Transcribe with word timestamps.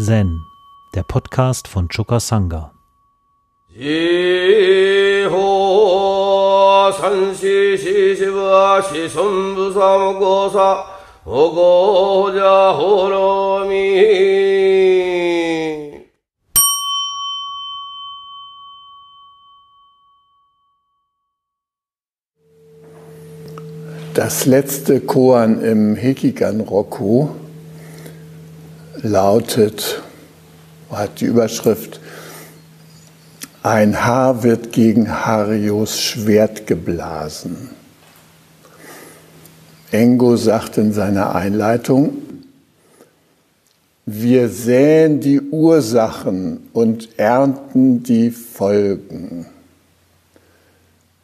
Zen, 0.00 0.46
der 0.94 1.02
Podcast 1.02 1.66
von 1.66 1.88
Choka 1.88 2.20
Sangha. 2.20 2.72
Das 24.14 24.46
letzte 24.46 25.00
Koan 25.00 25.60
im 25.60 25.96
Hekigan 25.96 26.60
Roku 26.60 27.30
lautet, 29.02 30.02
hat 30.90 31.20
die 31.20 31.26
Überschrift, 31.26 32.00
ein 33.62 34.04
Haar 34.04 34.42
wird 34.42 34.72
gegen 34.72 35.24
Harios 35.26 36.00
Schwert 36.00 36.66
geblasen. 36.66 37.70
Engo 39.90 40.36
sagt 40.36 40.78
in 40.78 40.92
seiner 40.92 41.34
Einleitung, 41.34 42.18
wir 44.06 44.48
säen 44.48 45.20
die 45.20 45.40
Ursachen 45.40 46.68
und 46.72 47.18
ernten 47.18 48.02
die 48.02 48.30
Folgen. 48.30 49.46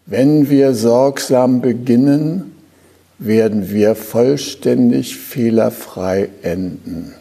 Wenn 0.06 0.50
wir 0.50 0.74
sorgsam 0.74 1.62
beginnen, 1.62 2.52
werden 3.18 3.70
wir 3.70 3.94
vollständig 3.94 5.16
fehlerfrei 5.16 6.28
enden. 6.42 7.14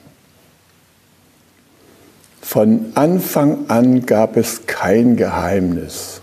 Von 2.53 2.91
Anfang 2.93 3.67
an 3.67 4.05
gab 4.05 4.37
es 4.37 4.67
kein 4.67 5.15
Geheimnis. 5.15 6.21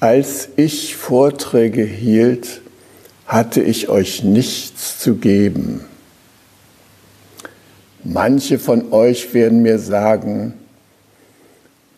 Als 0.00 0.48
ich 0.56 0.96
Vorträge 0.96 1.82
hielt, 1.84 2.62
hatte 3.26 3.60
ich 3.60 3.90
euch 3.90 4.24
nichts 4.24 5.00
zu 5.00 5.16
geben. 5.16 5.84
Manche 8.02 8.58
von 8.58 8.90
euch 8.90 9.34
werden 9.34 9.60
mir 9.60 9.78
sagen, 9.78 10.54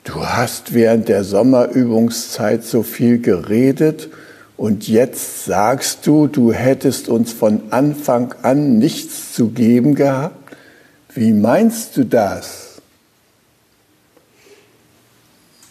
du 0.03 0.27
hast 0.27 0.75
während 0.75 1.09
der 1.09 1.23
Sommerübungszeit 1.23 2.65
so 2.65 2.83
viel 2.83 3.21
geredet 3.21 4.09
und 4.57 4.89
jetzt 4.89 5.45
sagst 5.45 6.05
du, 6.05 6.27
du 6.27 6.53
hättest 6.53 7.09
uns 7.09 7.33
von 7.33 7.63
Anfang 7.71 8.35
an 8.43 8.77
nichts 8.79 9.35
zu 9.35 9.51
geben 9.51 9.95
gehabt? 9.95 10.40
Wie 11.15 11.33
meinst 11.33 11.97
du 11.97 12.05
das? 12.05 12.81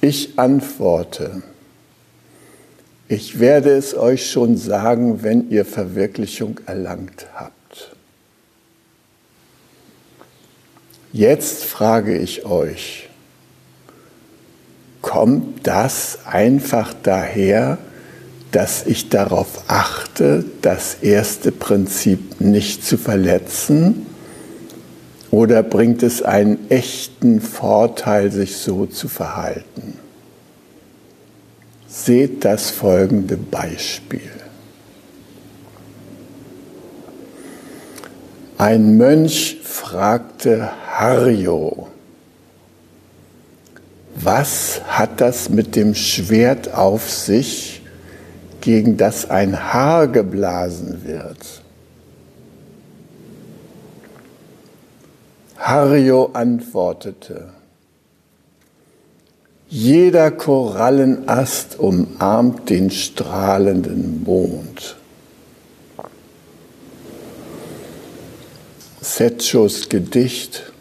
Ich 0.01 0.37
antworte, 0.37 1.43
ich 3.07 3.39
werde 3.39 3.71
es 3.71 3.95
euch 3.95 4.29
schon 4.31 4.57
sagen, 4.57 5.23
wenn 5.23 5.49
ihr 5.49 5.65
Verwirklichung 5.65 6.59
erlangt 6.65 7.27
habt. 7.33 7.95
Jetzt 11.11 11.63
frage 11.63 12.17
ich 12.17 12.45
euch, 12.45 13.09
kommt 15.01 15.65
das 15.65 16.19
einfach 16.25 16.93
daher, 17.01 17.77
dass 18.51 18.85
ich 18.85 19.09
darauf 19.09 19.63
achte, 19.69 20.45
das 20.61 20.95
erste 21.01 21.51
Prinzip 21.51 22.39
nicht 22.41 22.85
zu 22.85 22.97
verletzen? 22.97 24.05
Oder 25.31 25.61
bringt 25.61 26.01
es 26.01 26.23
einen 26.23 26.69
echten 26.69 27.39
Vorteil, 27.41 28.31
sich 28.31 28.57
so 28.57 28.85
zu 28.85 29.07
verhalten? 29.07 29.99
Seht 31.87 32.45
das 32.45 32.71
folgende 32.71 33.37
Beispiel. 33.37 34.31
Ein 38.57 38.97
Mönch 38.97 39.59
fragte 39.63 40.69
Hario, 40.87 41.87
was 44.15 44.81
hat 44.87 45.21
das 45.21 45.49
mit 45.49 45.75
dem 45.77 45.95
Schwert 45.95 46.73
auf 46.73 47.09
sich, 47.09 47.81
gegen 48.59 48.97
das 48.97 49.29
ein 49.29 49.73
Haar 49.73 50.07
geblasen 50.07 51.05
wird? 51.05 51.61
Hario 55.69 56.31
antwortete, 56.33 57.49
jeder 59.67 60.31
Korallenast 60.31 61.77
umarmt 61.77 62.71
den 62.71 62.89
strahlenden 62.89 64.23
Mond. 64.23 64.95
Setschos 68.99 69.89
Gedicht 69.89 70.73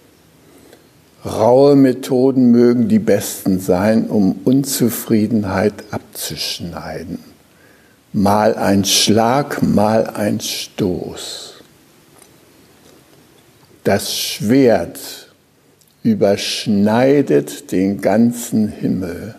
Raue 1.22 1.76
Methoden 1.76 2.50
mögen 2.50 2.88
die 2.88 2.98
besten 2.98 3.60
sein, 3.60 4.08
um 4.08 4.40
Unzufriedenheit 4.44 5.74
abzuschneiden. 5.90 7.18
Mal 8.14 8.54
ein 8.54 8.86
Schlag, 8.86 9.62
mal 9.62 10.06
ein 10.06 10.40
Stoß. 10.40 11.57
Das 13.88 14.14
Schwert 14.14 15.30
überschneidet 16.02 17.72
den 17.72 18.02
ganzen 18.02 18.68
Himmel. 18.68 19.34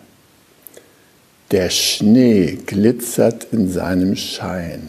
Der 1.52 1.70
Schnee 1.70 2.58
glitzert 2.66 3.46
in 3.52 3.70
seinem 3.70 4.16
Schein. 4.16 4.88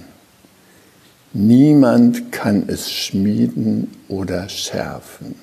Niemand 1.33 2.31
kann 2.31 2.63
es 2.69 2.91
schmieden 2.91 3.95
oder 4.07 4.49
schärfen. 4.49 5.35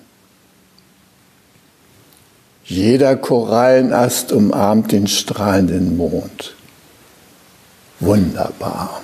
Jeder 2.64 3.14
Korallenast 3.14 4.32
umarmt 4.32 4.90
den 4.90 5.06
strahlenden 5.06 5.96
Mond. 5.96 6.56
Wunderbar. 8.00 9.00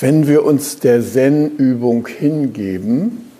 Wenn 0.00 0.26
wir 0.26 0.46
uns 0.46 0.78
der 0.78 1.02
Zen-Übung 1.02 2.08
hingeben, 2.08 3.30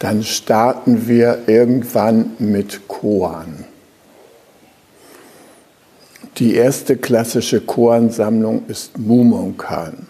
dann 0.00 0.24
starten 0.24 1.06
wir 1.06 1.44
irgendwann 1.46 2.32
mit 2.40 2.88
Koan. 2.88 3.66
Die 6.38 6.56
erste 6.56 6.96
klassische 6.96 7.60
Koansammlung 7.60 8.66
ist 8.66 8.98
Mumonkan, 8.98 10.08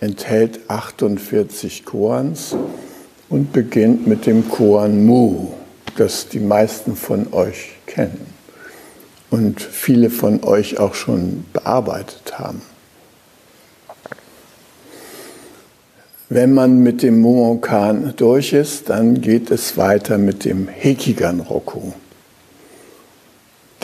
enthält 0.00 0.58
48 0.66 1.84
Koans 1.84 2.56
und 3.28 3.52
beginnt 3.52 4.08
mit 4.08 4.26
dem 4.26 4.48
Koan 4.48 5.06
Mu, 5.06 5.50
das 5.96 6.28
die 6.28 6.40
meisten 6.40 6.96
von 6.96 7.32
euch 7.32 7.76
kennen 7.86 8.26
und 9.30 9.60
viele 9.60 10.10
von 10.10 10.42
euch 10.42 10.80
auch 10.80 10.94
schon 10.94 11.44
bearbeitet 11.52 12.40
haben. 12.40 12.60
Wenn 16.30 16.52
man 16.52 16.80
mit 16.80 17.02
dem 17.02 17.22
Momokan 17.22 18.12
durch 18.16 18.52
ist, 18.52 18.90
dann 18.90 19.22
geht 19.22 19.50
es 19.50 19.78
weiter 19.78 20.18
mit 20.18 20.44
dem 20.44 20.68
Hekigan 20.68 21.40
Roku, 21.40 21.92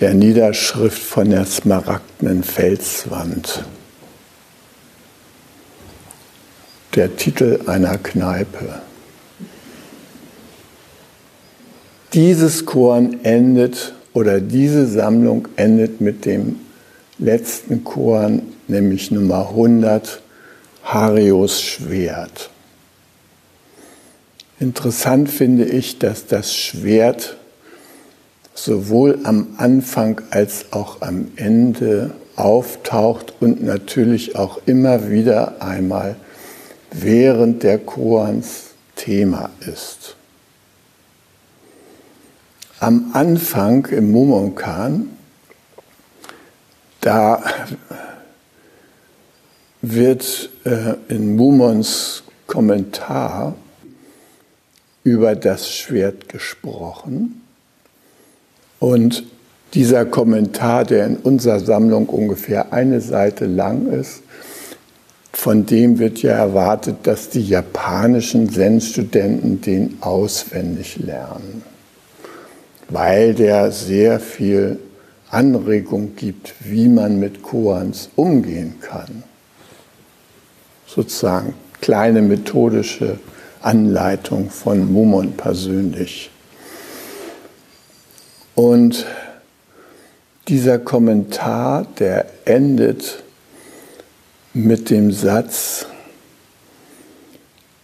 der 0.01 0.13
Niederschrift 0.13 1.03
von 1.03 1.31
der 1.31 1.47
smaragdenen 1.47 2.43
Felswand. 2.43 3.65
Der 6.95 7.17
Titel 7.17 7.61
einer 7.67 7.97
Kneipe. 7.97 8.83
Dieses 12.13 12.67
Korn 12.67 13.25
endet 13.25 13.95
oder 14.13 14.43
diese 14.43 14.87
Sammlung 14.87 15.49
endet 15.57 16.03
mit 16.03 16.27
dem 16.27 16.57
letzten 17.19 17.85
Korn, 17.85 18.43
nämlich 18.69 19.11
Nummer 19.11 19.49
100 19.49 20.21
Harios 20.85 21.63
Schwert. 21.63 22.51
Interessant 24.61 25.31
finde 25.31 25.65
ich, 25.65 25.99
dass 25.99 26.27
das 26.27 26.55
Schwert 26.55 27.37
sowohl 28.55 29.19
am 29.25 29.55
Anfang 29.57 30.21
als 30.31 30.73
auch 30.73 31.01
am 31.01 31.33
Ende 31.37 32.13
auftaucht 32.37 33.35
und 33.41 33.63
natürlich 33.65 34.37
auch 34.37 34.61
immer 34.67 35.11
wieder 35.11 35.61
einmal 35.61 36.17
während 36.93 37.63
der 37.63 37.79
Koans 37.79 38.71
Thema 38.95 39.51
ist. 39.61 40.17
Am 42.79 43.11
Anfang 43.15 43.87
im 43.87 44.13
Momonkan, 44.13 45.09
da 47.01 47.43
wird 49.93 50.51
äh, 50.65 50.95
in 51.09 51.37
Mumons 51.37 52.23
Kommentar 52.47 53.55
über 55.03 55.35
das 55.37 55.71
Schwert 55.71 56.29
gesprochen. 56.29 57.43
Und 58.79 59.25
dieser 59.75 60.05
Kommentar, 60.05 60.85
der 60.85 61.07
in 61.07 61.17
unserer 61.17 61.61
Sammlung 61.61 62.07
ungefähr 62.07 62.73
eine 62.73 63.01
Seite 63.01 63.47
lang 63.47 63.89
ist, 63.89 64.23
von 65.33 65.67
dem 65.67 65.99
wird 65.99 66.23
ja 66.23 66.33
erwartet, 66.33 66.99
dass 67.03 67.29
die 67.29 67.47
japanischen 67.47 68.49
Zen-Studenten 68.49 69.61
den 69.61 69.99
auswendig 70.01 70.97
lernen, 70.99 71.63
weil 72.89 73.35
der 73.35 73.73
sehr 73.73 74.21
viel 74.21 74.79
Anregung 75.29 76.15
gibt, 76.15 76.55
wie 76.61 76.89
man 76.89 77.19
mit 77.19 77.43
Koans 77.43 78.11
umgehen 78.15 78.77
kann. 78.81 79.25
Sozusagen 80.87 81.55
kleine 81.81 82.23
methodische 82.23 83.19
Anleitung 83.61 84.51
von 84.51 84.93
Mumon 84.93 85.33
persönlich. 85.33 86.31
Und 88.55 89.07
dieser 90.49 90.79
Kommentar, 90.79 91.87
der 91.99 92.27
endet 92.45 93.23
mit 94.53 94.91
dem 94.91 95.11
Satz, 95.13 95.87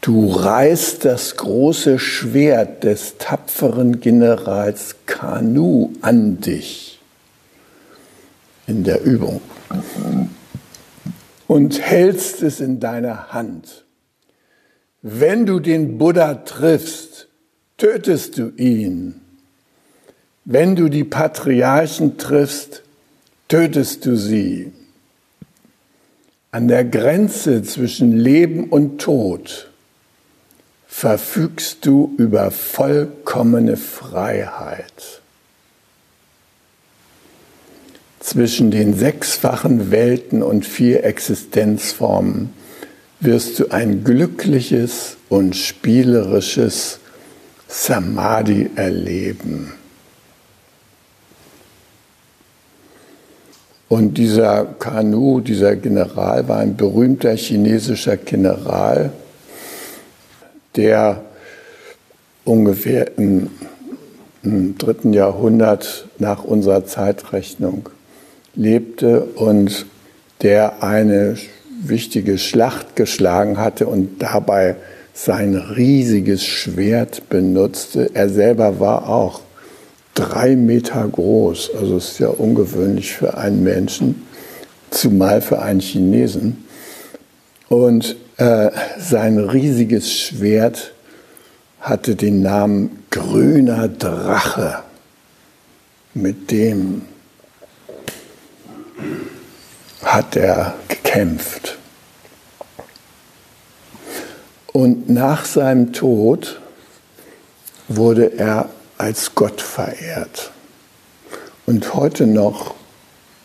du 0.01 0.31
reißt 0.31 1.05
das 1.05 1.37
große 1.37 1.99
Schwert 1.99 2.85
des 2.85 3.17
tapferen 3.19 4.01
Generals 4.01 4.97
Kanu 5.07 5.91
an 6.03 6.41
dich 6.41 7.01
in 8.67 8.85
der 8.85 9.03
Übung 9.03 9.41
und 11.51 11.81
hältst 11.81 12.45
es 12.45 12.61
in 12.61 12.79
deiner 12.79 13.33
Hand. 13.33 13.85
Wenn 15.03 15.47
du 15.47 15.59
den 15.59 15.99
Buddha 15.99 16.35
triffst, 16.35 17.27
tötest 17.77 18.39
du 18.39 18.51
ihn. 18.51 19.21
Wenn 20.45 20.77
du 20.77 20.89
die 20.89 21.03
Patriarchen 21.03 22.19
triffst, 22.19 22.85
tötest 23.49 24.07
du 24.07 24.15
sie. 24.15 24.71
An 26.53 26.69
der 26.69 26.85
Grenze 26.85 27.65
zwischen 27.65 28.17
Leben 28.17 28.69
und 28.69 29.01
Tod 29.01 29.73
verfügst 30.87 31.85
du 31.85 32.15
über 32.17 32.53
vollkommene 32.53 33.77
Freiheit. 33.77 35.20
Zwischen 38.21 38.71
den 38.71 38.95
sechsfachen 38.95 39.91
Welten 39.91 40.43
und 40.43 40.67
vier 40.67 41.05
Existenzformen 41.05 42.51
wirst 43.19 43.59
du 43.59 43.71
ein 43.71 44.05
glückliches 44.05 45.17
und 45.31 45.57
spielerisches 45.57 47.01
Samadhi 47.67 48.71
erleben. 48.77 49.73
Und 53.89 54.19
dieser 54.19 54.67
Kanu, 54.67 55.41
dieser 55.41 55.75
General, 55.77 56.47
war 56.47 56.59
ein 56.59 56.77
berühmter 56.77 57.35
chinesischer 57.35 58.19
General, 58.19 59.13
der 60.77 61.25
ungefähr 62.45 63.19
im, 63.19 63.51
im 64.43 64.77
dritten 64.79 65.13
Jahrhundert 65.13 66.07
nach 66.19 66.45
unserer 66.45 66.85
Zeitrechnung 66.85 67.89
lebte 68.61 69.23
und 69.23 69.87
der 70.43 70.83
eine 70.83 71.37
wichtige 71.83 72.37
Schlacht 72.37 72.95
geschlagen 72.95 73.57
hatte 73.57 73.87
und 73.87 74.21
dabei 74.23 74.77
sein 75.15 75.55
riesiges 75.55 76.45
Schwert 76.45 77.29
benutzte. 77.31 78.11
Er 78.15 78.29
selber 78.29 78.79
war 78.79 79.09
auch 79.09 79.41
drei 80.15 80.57
Meter 80.57 81.09
groß. 81.09 81.71
Also 81.79 81.97
ist 81.97 82.19
ja 82.19 82.29
ungewöhnlich 82.29 83.15
für 83.15 83.37
einen 83.37 83.63
Menschen, 83.65 84.27
zumal 84.91 85.41
für 85.41 85.63
einen 85.63 85.81
Chinesen. 85.81 86.65
Und 87.69 88.17
äh, 88.37 88.71
sein 88.99 89.39
riesiges 89.39 90.13
Schwert 90.13 90.93
hatte 91.81 92.15
den 92.15 92.43
Namen 92.43 93.05
grüner 93.11 93.89
Drache. 93.89 94.81
Mit 96.13 96.51
dem 96.51 97.03
hat 100.03 100.37
er 100.37 100.75
gekämpft. 100.89 101.79
Und 104.73 105.11
nach 105.11 105.45
seinem 105.45 105.93
Tod 105.93 106.61
wurde 107.89 108.39
er 108.39 108.69
als 108.99 109.35
Gott 109.35 109.61
verehrt. 109.61 110.53
Und 111.67 111.95
heute 111.95 112.27
noch 112.27 112.75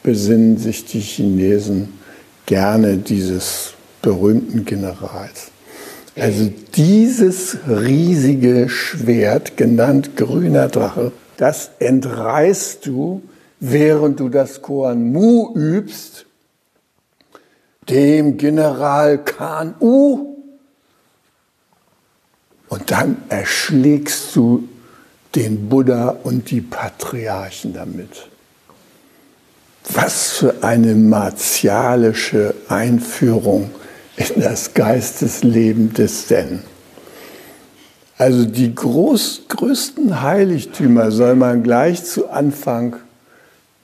besinnen 0.03 0.57
sich 0.57 0.85
die 0.85 0.99
Chinesen 0.99 1.99
gerne 2.45 2.97
dieses 2.97 3.73
berühmten 4.01 4.65
Generals. 4.65 5.51
Also 6.15 6.51
dieses 6.75 7.57
riesige 7.67 8.69
Schwert, 8.69 9.57
genannt 9.57 10.15
grüner 10.15 10.69
Drache, 10.69 11.11
das 11.37 11.71
entreißt 11.79 12.85
du, 12.85 13.21
während 13.59 14.19
du 14.19 14.29
das 14.29 14.61
Koan 14.61 15.11
Mu 15.11 15.53
übst, 15.55 16.25
dem 17.89 18.37
General 18.37 19.23
Khan 19.23 19.75
U. 19.79 20.35
Und 22.67 22.91
dann 22.91 23.17
erschlägst 23.29 24.35
du 24.35 24.67
den 25.35 25.69
Buddha 25.69 26.15
und 26.23 26.49
die 26.49 26.61
Patriarchen 26.61 27.73
damit. 27.73 28.27
Was 29.93 30.31
für 30.31 30.63
eine 30.63 30.95
martialische 30.95 32.55
Einführung 32.69 33.69
in 34.17 34.41
das 34.41 34.73
Geistesleben 34.73 35.93
des 35.93 36.27
Zen. 36.27 36.63
Also 38.17 38.45
die 38.45 38.73
groß, 38.73 39.43
größten 39.49 40.21
Heiligtümer 40.21 41.11
soll 41.11 41.35
man 41.35 41.63
gleich 41.63 42.05
zu 42.05 42.29
Anfang 42.29 42.95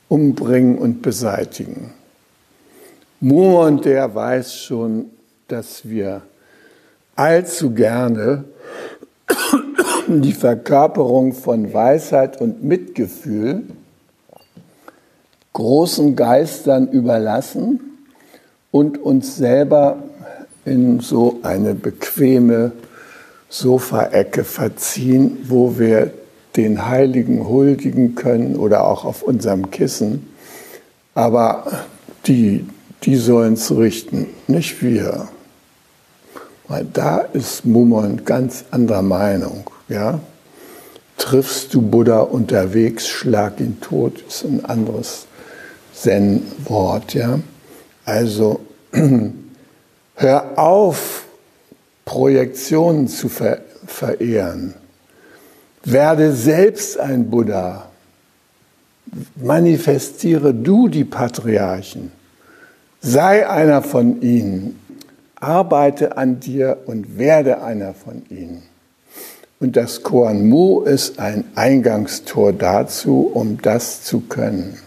umbringen 0.08 0.78
und 0.78 1.02
beseitigen. 1.02 1.92
Muon, 3.24 3.80
der 3.80 4.12
weiß 4.16 4.52
schon, 4.52 5.06
dass 5.46 5.88
wir 5.88 6.22
allzu 7.14 7.70
gerne 7.70 8.42
die 10.08 10.32
Verkörperung 10.32 11.32
von 11.32 11.72
Weisheit 11.72 12.40
und 12.40 12.64
Mitgefühl 12.64 13.62
großen 15.52 16.16
Geistern 16.16 16.88
überlassen 16.88 18.08
und 18.72 18.98
uns 18.98 19.36
selber 19.36 20.02
in 20.64 20.98
so 20.98 21.38
eine 21.44 21.76
bequeme 21.76 22.72
Sofaecke 23.48 24.42
verziehen, 24.42 25.38
wo 25.44 25.78
wir 25.78 26.10
den 26.56 26.88
Heiligen 26.88 27.46
huldigen 27.46 28.16
können 28.16 28.56
oder 28.56 28.84
auch 28.84 29.04
auf 29.04 29.22
unserem 29.22 29.70
Kissen. 29.70 30.26
Aber 31.14 31.84
die, 32.26 32.66
die 33.04 33.16
sollen 33.16 33.54
es 33.54 33.70
richten, 33.74 34.28
nicht 34.46 34.82
wir. 34.82 35.28
Weil 36.68 36.86
da 36.92 37.18
ist 37.18 37.64
Mumon 37.64 38.24
ganz 38.24 38.64
anderer 38.70 39.02
Meinung. 39.02 39.68
Ja? 39.88 40.20
Triffst 41.18 41.74
du 41.74 41.82
Buddha 41.82 42.20
unterwegs, 42.20 43.08
schlag 43.08 43.60
ihn 43.60 43.80
tot, 43.80 44.22
ist 44.26 44.44
ein 44.44 44.64
anderes 44.64 45.26
Zen-Wort. 45.94 47.14
Ja? 47.14 47.40
Also 48.04 48.60
hör 50.14 50.58
auf, 50.58 51.24
Projektionen 52.04 53.08
zu 53.08 53.28
ver 53.28 53.60
verehren. 53.86 54.74
Werde 55.84 56.32
selbst 56.32 56.98
ein 56.98 57.28
Buddha. 57.28 57.88
Manifestiere 59.36 60.54
du 60.54 60.88
die 60.88 61.04
Patriarchen. 61.04 62.12
Sei 63.04 63.48
einer 63.48 63.82
von 63.82 64.22
ihnen. 64.22 64.78
Arbeite 65.34 66.16
an 66.16 66.38
dir 66.38 66.78
und 66.86 67.18
werde 67.18 67.62
einer 67.62 67.94
von 67.94 68.22
ihnen. 68.30 68.62
Und 69.58 69.76
das 69.76 70.04
Koan 70.04 70.48
Mu 70.48 70.82
ist 70.82 71.18
ein 71.18 71.44
Eingangstor 71.56 72.52
dazu, 72.52 73.28
um 73.34 73.60
das 73.60 74.04
zu 74.04 74.20
können. 74.20 74.78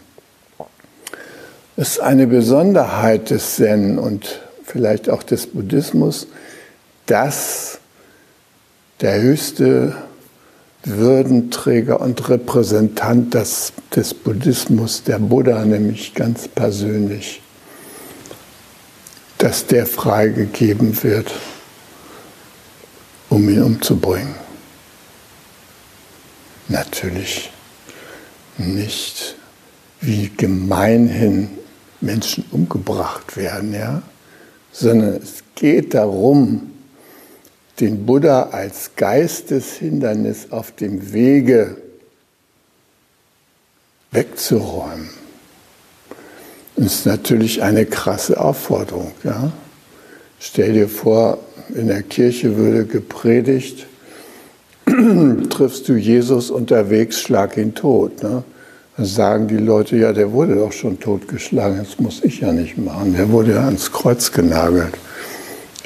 Es 1.76 1.90
ist 1.90 2.00
eine 2.00 2.26
Besonderheit 2.26 3.32
des 3.32 3.56
Zen 3.58 4.00
und 4.00 4.42
vielleicht 4.64 5.10
auch 5.10 5.24
des 5.24 5.48
Buddhismus, 5.48 6.28
dass 7.08 7.80
der 9.02 9.22
höchste 9.22 9.94
Würdenträger 10.86 12.00
und 12.00 12.30
Repräsentant 12.30 13.34
des, 13.34 13.74
des 13.94 14.14
Buddhismus, 14.14 15.04
der 15.04 15.20
Buddha 15.20 15.66
nämlich 15.66 16.14
ganz 16.14 16.48
persönlich, 16.48 17.42
dass 19.46 19.68
der 19.68 19.86
freigegeben 19.86 21.04
wird, 21.04 21.32
um 23.30 23.48
ihn 23.48 23.62
umzubringen. 23.62 24.34
Natürlich 26.68 27.52
nicht, 28.58 29.36
wie 30.02 30.32
gemeinhin 30.36 31.52
Menschen 32.02 32.44
umgebracht 32.50 33.38
werden, 33.38 33.72
ja, 33.76 34.02
sondern 34.72 35.22
es 35.22 35.44
geht 35.54 35.94
darum, 35.94 36.72
den 37.80 38.04
Buddha 38.04 38.50
als 38.50 38.96
Geisteshindernis 38.96 40.48
auf 40.50 40.72
dem 40.72 41.14
Wege 41.14 41.78
wegzuräumen. 44.10 45.15
Ist 46.76 47.06
natürlich 47.06 47.64
eine 47.64 47.86
krasse 47.86 48.40
Aufforderung. 48.40 49.12
Ja? 49.24 49.52
Stell 50.40 50.74
dir 50.74 50.90
vor, 50.90 51.38
in 51.74 51.88
der 51.88 52.04
Kirche 52.04 52.58
würde 52.58 52.86
gepredigt, 52.86 53.88
triffst 55.50 55.88
du 55.88 55.94
Jesus 55.94 56.52
unterwegs, 56.52 57.20
schlag 57.22 57.58
ihn 57.58 57.74
tot. 57.74 58.22
Ne? 58.22 58.44
Dann 58.98 59.06
sagen 59.06 59.48
die 59.48 59.58
Leute, 59.58 59.98
ja, 59.98 60.14
der 60.14 60.32
wurde 60.32 60.56
doch 60.56 60.72
schon 60.72 61.00
totgeschlagen, 61.00 61.80
das 61.80 62.00
muss 62.00 62.24
ich 62.24 62.42
ja 62.42 62.52
nicht 62.52 62.78
machen. 62.78 63.14
Der 63.14 63.30
wurde 63.30 63.54
ja 63.54 63.66
ans 63.66 63.92
Kreuz 63.92 64.32
genagelt. 64.32 64.94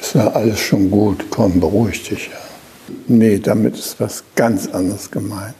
Ist 0.00 0.14
ja 0.14 0.28
alles 0.28 0.58
schon 0.58 0.90
gut, 0.90 1.26
komm, 1.30 1.60
beruhig 1.60 2.08
dich. 2.08 2.28
Ja. 2.28 2.94
Nee, 3.06 3.38
damit 3.38 3.76
ist 3.76 4.00
was 4.00 4.24
ganz 4.34 4.66
anderes 4.68 5.10
gemeint. 5.10 5.54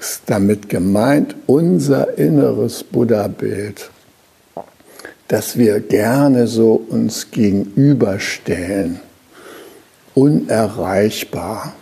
Ist 0.00 0.22
damit 0.26 0.68
gemeint 0.68 1.34
unser 1.46 2.18
inneres 2.18 2.82
Buddha-Bild 2.82 3.90
dass 5.28 5.56
wir 5.56 5.80
gerne 5.80 6.46
so 6.46 6.74
uns 6.74 7.30
gegenüberstellen, 7.30 9.00
unerreichbar, 10.14 11.74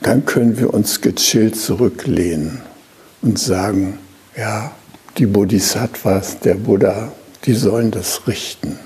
dann 0.00 0.24
können 0.24 0.58
wir 0.58 0.72
uns 0.72 1.00
gechillt 1.00 1.56
zurücklehnen 1.56 2.62
und 3.22 3.38
sagen, 3.38 3.98
ja, 4.36 4.72
die 5.18 5.26
Bodhisattvas, 5.26 6.38
der 6.40 6.54
Buddha, 6.54 7.12
die 7.44 7.54
sollen 7.54 7.90
das 7.90 8.26
richten. 8.26 8.78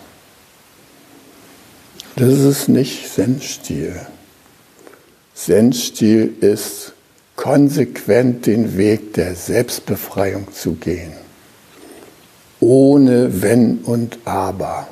Das 2.16 2.38
ist 2.38 2.68
nicht 2.68 3.12
Zen-Stil. 3.12 4.00
Zen-Stil 5.34 6.34
ist 6.40 6.94
konsequent 7.36 8.46
den 8.46 8.76
Weg 8.76 9.14
der 9.14 9.34
Selbstbefreiung 9.34 10.52
zu 10.52 10.74
gehen 10.74 11.12
ohne 12.60 13.42
Wenn 13.42 13.78
und 13.78 14.18
Aber, 14.26 14.86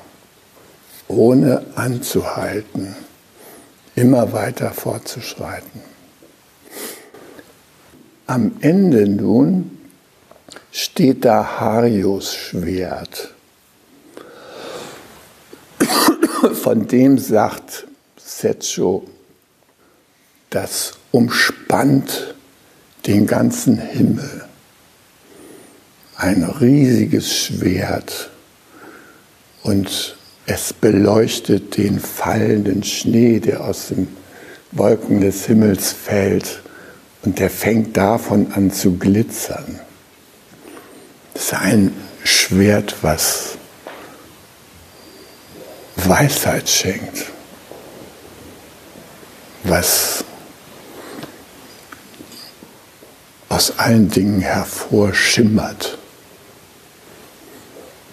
ohne 1.06 1.64
anzuhalten, 1.75 2.96
immer 3.94 4.32
weiter 4.32 4.70
fortzuschreiten. 4.72 5.82
Am 8.26 8.52
Ende 8.60 9.06
nun 9.08 9.78
steht 10.72 11.25
da 11.25 11.60
Harios 11.60 12.34
Schwert. 12.34 13.34
Von 16.62 16.87
dem 16.87 17.18
sagt 17.18 17.87
Setcho, 18.16 19.04
das 20.50 20.92
umspannt 21.10 22.34
den 23.06 23.26
ganzen 23.26 23.78
Himmel 23.78 24.47
ein 26.18 26.42
riesiges 26.42 27.32
Schwert 27.32 28.30
und 29.62 30.16
es 30.46 30.72
beleuchtet 30.72 31.76
den 31.76 32.00
fallenden 32.00 32.82
Schnee, 32.82 33.38
der 33.38 33.64
aus 33.64 33.88
den 33.88 34.08
Wolken 34.72 35.20
des 35.20 35.46
Himmels 35.46 35.92
fällt 35.92 36.62
und 37.22 37.38
der 37.38 37.50
fängt 37.50 37.96
davon 37.96 38.52
an 38.52 38.72
zu 38.72 38.98
glitzern. 38.98 39.78
Das 41.34 41.44
ist 41.44 41.54
ein 41.54 41.94
Schwert, 42.25 42.96
was 43.02 43.56
Weisheit 45.94 46.68
schenkt, 46.68 47.26
was 49.62 50.25
aus 53.48 53.78
allen 53.78 54.10
Dingen 54.10 54.40
hervorschimmert. 54.40 55.98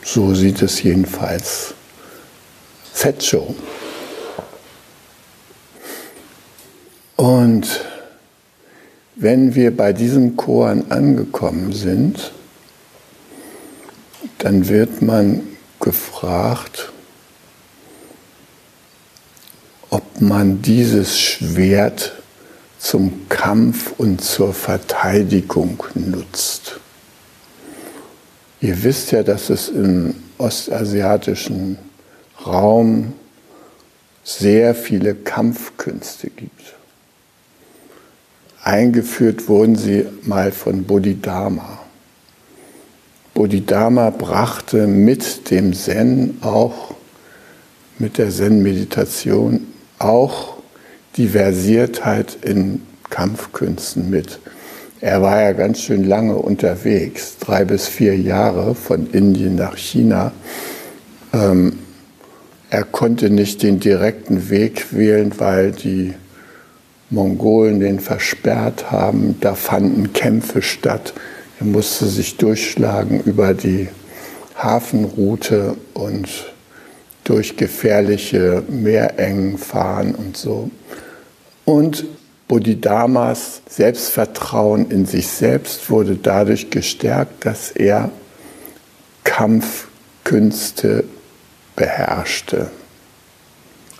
So 0.07 0.35
sieht 0.35 0.61
es 0.61 0.83
jedenfalls 0.83 1.73
Fetscho. 2.93 3.55
Und 7.15 7.81
wenn 9.15 9.55
wir 9.55 9.75
bei 9.75 9.93
diesem 9.93 10.37
Koan 10.37 10.91
angekommen 10.91 11.73
sind, 11.73 12.31
dann 14.37 14.67
wird 14.69 15.01
man 15.01 15.41
gefragt, 15.79 16.91
ob 19.89 20.21
man 20.21 20.61
dieses 20.61 21.19
Schwert 21.19 22.13
zum 22.77 23.27
Kampf 23.27 23.93
und 23.97 24.21
zur 24.21 24.53
Verteidigung 24.53 25.83
nutzt. 25.95 26.79
Ihr 28.65 28.81
wisst 28.81 29.11
ja, 29.11 29.21
dass 29.21 29.51
es 29.51 29.69
im 29.69 30.15
ostasiatischen 30.39 31.77
Raum 32.47 33.13
sehr 34.23 34.73
viele 34.73 35.13
Kampfkünste 35.13 36.31
gibt. 36.31 36.73
Eingeführt 38.63 39.47
wurden 39.49 39.75
sie 39.75 40.07
mal 40.23 40.51
von 40.51 40.83
Bodhidharma. 40.83 41.77
Bodhidharma 43.35 44.09
brachte 44.09 44.87
mit 44.87 45.51
dem 45.51 45.71
Zen 45.73 46.39
auch, 46.41 46.95
mit 47.99 48.17
der 48.17 48.31
Zen-Meditation 48.31 49.67
auch 49.99 50.57
die 51.17 51.27
Versiertheit 51.27 52.39
in 52.41 52.81
Kampfkünsten 53.11 54.09
mit. 54.09 54.39
Er 55.05 55.21
war 55.21 55.39
ja 55.39 55.51
ganz 55.51 55.81
schön 55.81 56.03
lange 56.03 56.35
unterwegs, 56.35 57.37
drei 57.39 57.63
bis 57.63 57.87
vier 57.87 58.17
Jahre 58.17 58.73
von 58.73 59.05
Indien 59.11 59.53
nach 59.53 59.77
China. 59.77 60.31
Ähm, 61.31 61.77
er 62.71 62.85
konnte 62.85 63.29
nicht 63.29 63.61
den 63.61 63.79
direkten 63.79 64.49
Weg 64.49 64.97
wählen, 64.97 65.31
weil 65.37 65.73
die 65.73 66.15
Mongolen 67.11 67.79
den 67.79 67.99
versperrt 67.99 68.89
haben. 68.89 69.35
Da 69.41 69.53
fanden 69.53 70.11
Kämpfe 70.11 70.63
statt. 70.63 71.13
Er 71.59 71.67
musste 71.67 72.07
sich 72.07 72.37
durchschlagen 72.37 73.21
über 73.25 73.53
die 73.53 73.89
Hafenroute 74.57 75.75
und 75.93 76.51
durch 77.25 77.57
gefährliche 77.57 78.63
Meerengen 78.67 79.59
fahren 79.59 80.15
und 80.15 80.35
so. 80.35 80.71
Und 81.63 82.05
Bodhidharmas 82.47 83.61
Selbstvertrauen 83.67 84.91
in 84.91 85.05
sich 85.05 85.27
selbst 85.27 85.89
wurde 85.89 86.15
dadurch 86.15 86.69
gestärkt, 86.69 87.45
dass 87.45 87.71
er 87.71 88.11
Kampfkünste 89.23 91.05
beherrschte, 91.75 92.69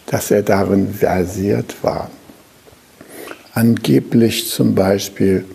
dass 0.05 0.29
er 0.29 0.43
darin 0.43 0.93
versiert 0.93 1.75
war. 1.81 2.11
Angeblich 3.53 4.49
zum 4.49 4.75
Beispiel 4.75 5.45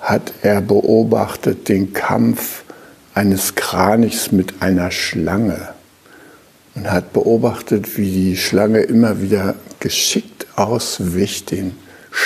hat 0.00 0.32
er 0.42 0.60
beobachtet 0.60 1.68
den 1.68 1.92
Kampf 1.92 2.62
eines 3.14 3.56
Kranichs 3.56 4.30
mit 4.30 4.62
einer 4.62 4.92
Schlange 4.92 5.70
und 6.76 6.90
hat 6.90 7.12
beobachtet, 7.12 7.98
wie 7.98 8.10
die 8.10 8.36
Schlange 8.36 8.80
immer 8.80 9.20
wieder 9.20 9.56
geschickt 9.80 10.46
auswicht 10.54 11.50
den 11.50 11.72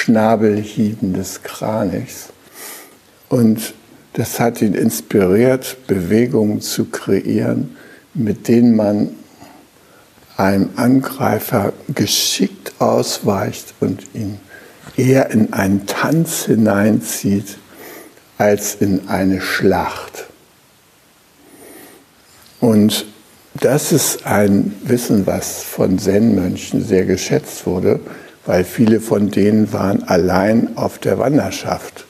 Schnabelhieben 0.03 1.13
des 1.13 1.45
Kranichs. 1.45 2.31
Und 3.29 3.75
das 4.15 4.41
hat 4.41 4.61
ihn 4.61 4.75
inspiriert, 4.75 5.87
Bewegungen 5.87 6.61
zu 6.61 6.87
kreieren, 6.87 7.77
mit 8.13 8.49
denen 8.49 8.75
man 8.75 9.11
einem 10.37 10.71
Angreifer 10.75 11.73
geschickt 11.95 12.73
ausweicht 12.81 13.75
und 13.79 14.03
ihn 14.13 14.41
eher 14.97 15.31
in 15.31 15.53
einen 15.53 15.87
Tanz 15.87 16.47
hineinzieht 16.47 17.59
als 18.39 18.75
in 18.75 19.09
eine 19.09 19.41
Schlacht. 19.41 20.25
Und 22.59 23.07
das 23.55 23.93
ist 23.93 24.27
ein 24.27 24.75
Wissen, 24.83 25.29
was 25.29 25.63
von 25.63 26.01
Zen-Mönchen 26.01 26.85
sehr 26.85 27.05
geschätzt 27.05 27.67
wurde, 27.67 28.01
weil 28.47 28.65
viele 28.65 29.01
von 29.01 29.31
denen 29.31 29.73
waren 29.73 30.03
allein 30.05 30.77
auf 30.77 30.99
der 30.99 31.19
Wanderschaft. 31.19 32.07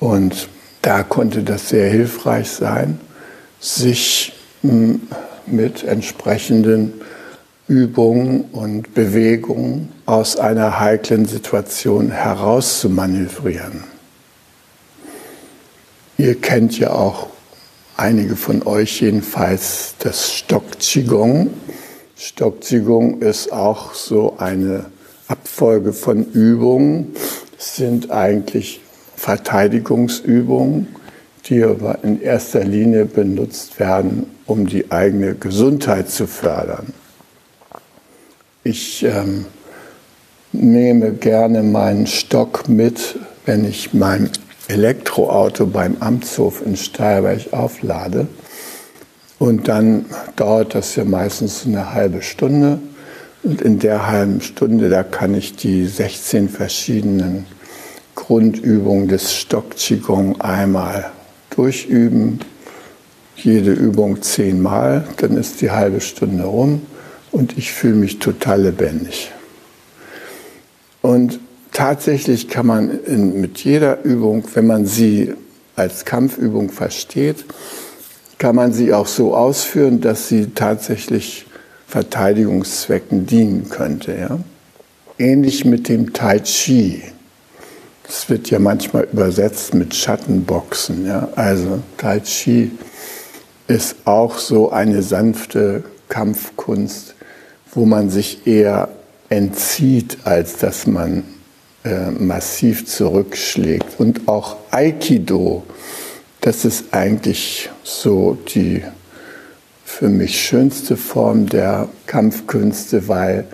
Und 0.00 0.48
da 0.82 1.02
konnte 1.02 1.42
das 1.42 1.68
sehr 1.68 1.88
hilfreich 1.88 2.50
sein, 2.50 3.00
sich 3.60 4.32
hm, 4.62 5.02
mit 5.46 5.84
entsprechenden 5.84 6.94
Übungen 7.66 8.42
und 8.52 8.94
Bewegungen 8.94 9.90
aus 10.04 10.36
einer 10.36 10.80
heiklen 10.80 11.24
Situation 11.24 12.10
heraus 12.10 12.80
zu 12.80 12.90
manövrieren. 12.90 13.84
Ihr 16.18 16.40
kennt 16.40 16.78
ja 16.78 16.90
auch 16.90 17.28
einige 17.96 18.36
von 18.36 18.62
euch 18.66 19.00
jedenfalls 19.00 19.94
das 19.98 20.32
Stock 20.32 20.78
Qigong. 20.78 21.50
Stock 22.16 22.60
Qigong 22.60 23.20
ist 23.20 23.52
auch 23.52 23.94
so 23.94 24.36
eine 24.38 24.86
Abfolge 25.28 25.92
von 25.92 26.24
Übungen. 26.32 27.14
Sind 27.58 28.10
eigentlich 28.10 28.80
Verteidigungsübungen, 29.16 30.88
die 31.46 31.62
aber 31.62 32.02
in 32.02 32.20
erster 32.20 32.64
Linie 32.64 33.06
benutzt 33.06 33.78
werden, 33.78 34.26
um 34.46 34.66
die 34.66 34.90
eigene 34.90 35.34
Gesundheit 35.34 36.10
zu 36.10 36.26
fördern. 36.26 36.92
Ich 38.64 39.02
ähm, 39.04 39.46
nehme 40.52 41.12
gerne 41.12 41.62
meinen 41.62 42.06
Stock 42.06 42.68
mit, 42.68 43.18
wenn 43.46 43.64
ich 43.64 43.92
mein 43.92 44.30
Elektroauto 44.68 45.66
beim 45.66 45.96
Amtshof 46.00 46.64
in 46.64 46.76
Steierberg 46.76 47.52
auflade. 47.52 48.26
Und 49.38 49.68
dann 49.68 50.06
dauert 50.36 50.74
das 50.74 50.96
ja 50.96 51.04
meistens 51.04 51.66
eine 51.66 51.92
halbe 51.92 52.22
Stunde. 52.22 52.78
Und 53.44 53.60
in 53.60 53.78
der 53.78 54.06
halben 54.06 54.40
Stunde, 54.40 54.88
da 54.88 55.02
kann 55.02 55.34
ich 55.34 55.54
die 55.54 55.84
16 55.84 56.48
verschiedenen 56.48 57.44
Grundübungen 58.14 59.06
des 59.06 59.34
Stock 59.34 59.72
Qigong 59.76 60.40
einmal 60.40 61.10
durchüben. 61.50 62.40
Jede 63.36 63.72
Übung 63.72 64.22
zehnmal, 64.22 65.06
dann 65.18 65.36
ist 65.36 65.60
die 65.60 65.70
halbe 65.70 66.00
Stunde 66.00 66.44
rum 66.44 66.86
und 67.32 67.58
ich 67.58 67.70
fühle 67.72 67.96
mich 67.96 68.18
total 68.18 68.62
lebendig. 68.62 69.30
Und 71.02 71.38
tatsächlich 71.70 72.48
kann 72.48 72.66
man 72.66 73.04
in, 73.04 73.42
mit 73.42 73.58
jeder 73.58 74.04
Übung, 74.04 74.44
wenn 74.54 74.66
man 74.66 74.86
sie 74.86 75.34
als 75.76 76.06
Kampfübung 76.06 76.70
versteht, 76.70 77.44
kann 78.38 78.56
man 78.56 78.72
sie 78.72 78.94
auch 78.94 79.06
so 79.06 79.36
ausführen, 79.36 80.00
dass 80.00 80.28
sie 80.28 80.52
tatsächlich 80.54 81.44
Verteidigungszwecken 81.94 83.24
dienen 83.24 83.68
könnte. 83.68 84.16
Ja? 84.18 84.40
Ähnlich 85.16 85.64
mit 85.64 85.88
dem 85.88 86.12
Tai 86.12 86.40
Chi. 86.40 87.04
Das 88.02 88.28
wird 88.28 88.50
ja 88.50 88.58
manchmal 88.58 89.06
übersetzt 89.12 89.74
mit 89.74 89.94
Schattenboxen. 89.94 91.06
Ja? 91.06 91.28
Also 91.36 91.84
Tai 91.96 92.18
Chi 92.18 92.72
ist 93.68 93.94
auch 94.06 94.38
so 94.38 94.72
eine 94.72 95.04
sanfte 95.04 95.84
Kampfkunst, 96.08 97.14
wo 97.72 97.86
man 97.86 98.10
sich 98.10 98.44
eher 98.44 98.88
entzieht, 99.28 100.18
als 100.24 100.56
dass 100.56 100.88
man 100.88 101.22
äh, 101.84 102.10
massiv 102.10 102.86
zurückschlägt. 102.86 104.00
Und 104.00 104.26
auch 104.26 104.56
Aikido, 104.72 105.62
das 106.40 106.64
ist 106.64 106.86
eigentlich 106.90 107.70
so 107.84 108.36
die 108.52 108.82
für 109.96 110.08
mich 110.08 110.40
schönste 110.40 110.96
Form 110.96 111.46
der 111.46 111.88
Kampfkünste, 112.06 113.06
weil 113.06 113.44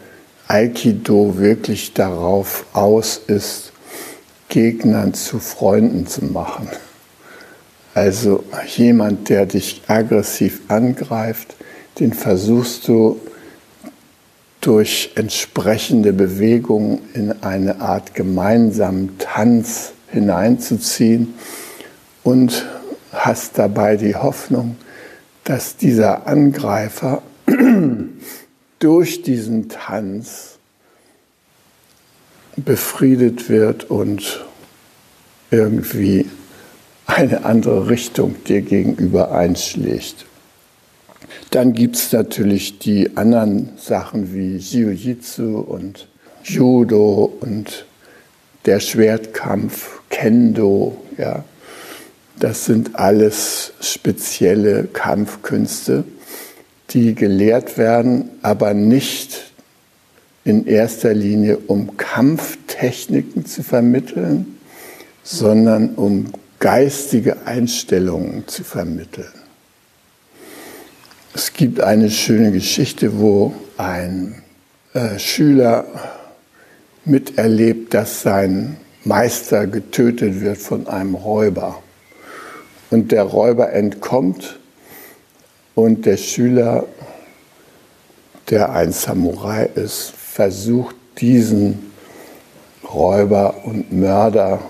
Aikido 0.48 1.36
wirklich 1.36 1.92
darauf 1.92 2.64
aus 2.72 3.20
ist, 3.26 3.72
Gegnern 4.48 5.12
zu 5.12 5.38
Freunden 5.38 6.06
zu 6.06 6.24
machen. 6.24 6.70
Also 7.92 8.42
jemand, 8.74 9.28
der 9.28 9.44
dich 9.44 9.82
aggressiv 9.86 10.62
angreift, 10.68 11.56
den 11.98 12.14
versuchst 12.14 12.88
du 12.88 13.20
durch 14.62 15.10
entsprechende 15.16 16.14
Bewegungen 16.14 17.00
in 17.12 17.42
eine 17.42 17.82
Art 17.82 18.14
gemeinsamen 18.14 19.18
Tanz 19.18 19.92
hineinzuziehen 20.08 21.34
und 22.22 22.64
hast 23.12 23.58
dabei 23.58 23.96
die 23.96 24.16
Hoffnung, 24.16 24.76
dass 25.50 25.76
dieser 25.76 26.28
Angreifer 26.28 27.22
durch 28.78 29.22
diesen 29.22 29.68
Tanz 29.68 30.60
befriedet 32.54 33.48
wird 33.48 33.90
und 33.90 34.44
irgendwie 35.50 36.30
eine 37.04 37.44
andere 37.44 37.88
Richtung 37.88 38.36
dir 38.44 38.62
gegenüber 38.62 39.32
einschlägt. 39.32 40.24
Dann 41.50 41.72
gibt 41.72 41.96
es 41.96 42.12
natürlich 42.12 42.78
die 42.78 43.16
anderen 43.16 43.70
Sachen 43.76 44.32
wie 44.32 44.56
Jiu-Jitsu 44.56 45.58
und 45.58 46.06
Judo 46.44 47.24
und 47.40 47.86
der 48.66 48.78
Schwertkampf, 48.78 50.00
Kendo. 50.10 50.96
Ja. 51.18 51.42
Das 52.40 52.64
sind 52.64 52.96
alles 52.96 53.74
spezielle 53.82 54.84
Kampfkünste, 54.84 56.04
die 56.88 57.14
gelehrt 57.14 57.76
werden, 57.76 58.30
aber 58.40 58.72
nicht 58.72 59.52
in 60.44 60.66
erster 60.66 61.12
Linie, 61.12 61.58
um 61.58 61.98
Kampftechniken 61.98 63.44
zu 63.44 63.62
vermitteln, 63.62 64.58
sondern 65.22 65.94
um 65.96 66.32
geistige 66.60 67.46
Einstellungen 67.46 68.48
zu 68.48 68.64
vermitteln. 68.64 69.32
Es 71.34 71.52
gibt 71.52 71.82
eine 71.82 72.10
schöne 72.10 72.52
Geschichte, 72.52 73.18
wo 73.18 73.52
ein 73.76 74.42
äh, 74.94 75.18
Schüler 75.18 75.84
miterlebt, 77.04 77.92
dass 77.92 78.22
sein 78.22 78.78
Meister 79.04 79.66
getötet 79.66 80.40
wird 80.40 80.56
von 80.56 80.86
einem 80.86 81.14
Räuber. 81.14 81.82
Und 82.90 83.12
der 83.12 83.22
Räuber 83.22 83.72
entkommt 83.72 84.58
und 85.74 86.06
der 86.06 86.16
Schüler, 86.16 86.84
der 88.50 88.72
ein 88.72 88.92
Samurai 88.92 89.70
ist, 89.74 90.12
versucht 90.16 90.96
diesen 91.18 91.90
Räuber 92.92 93.64
und 93.64 93.92
Mörder 93.92 94.60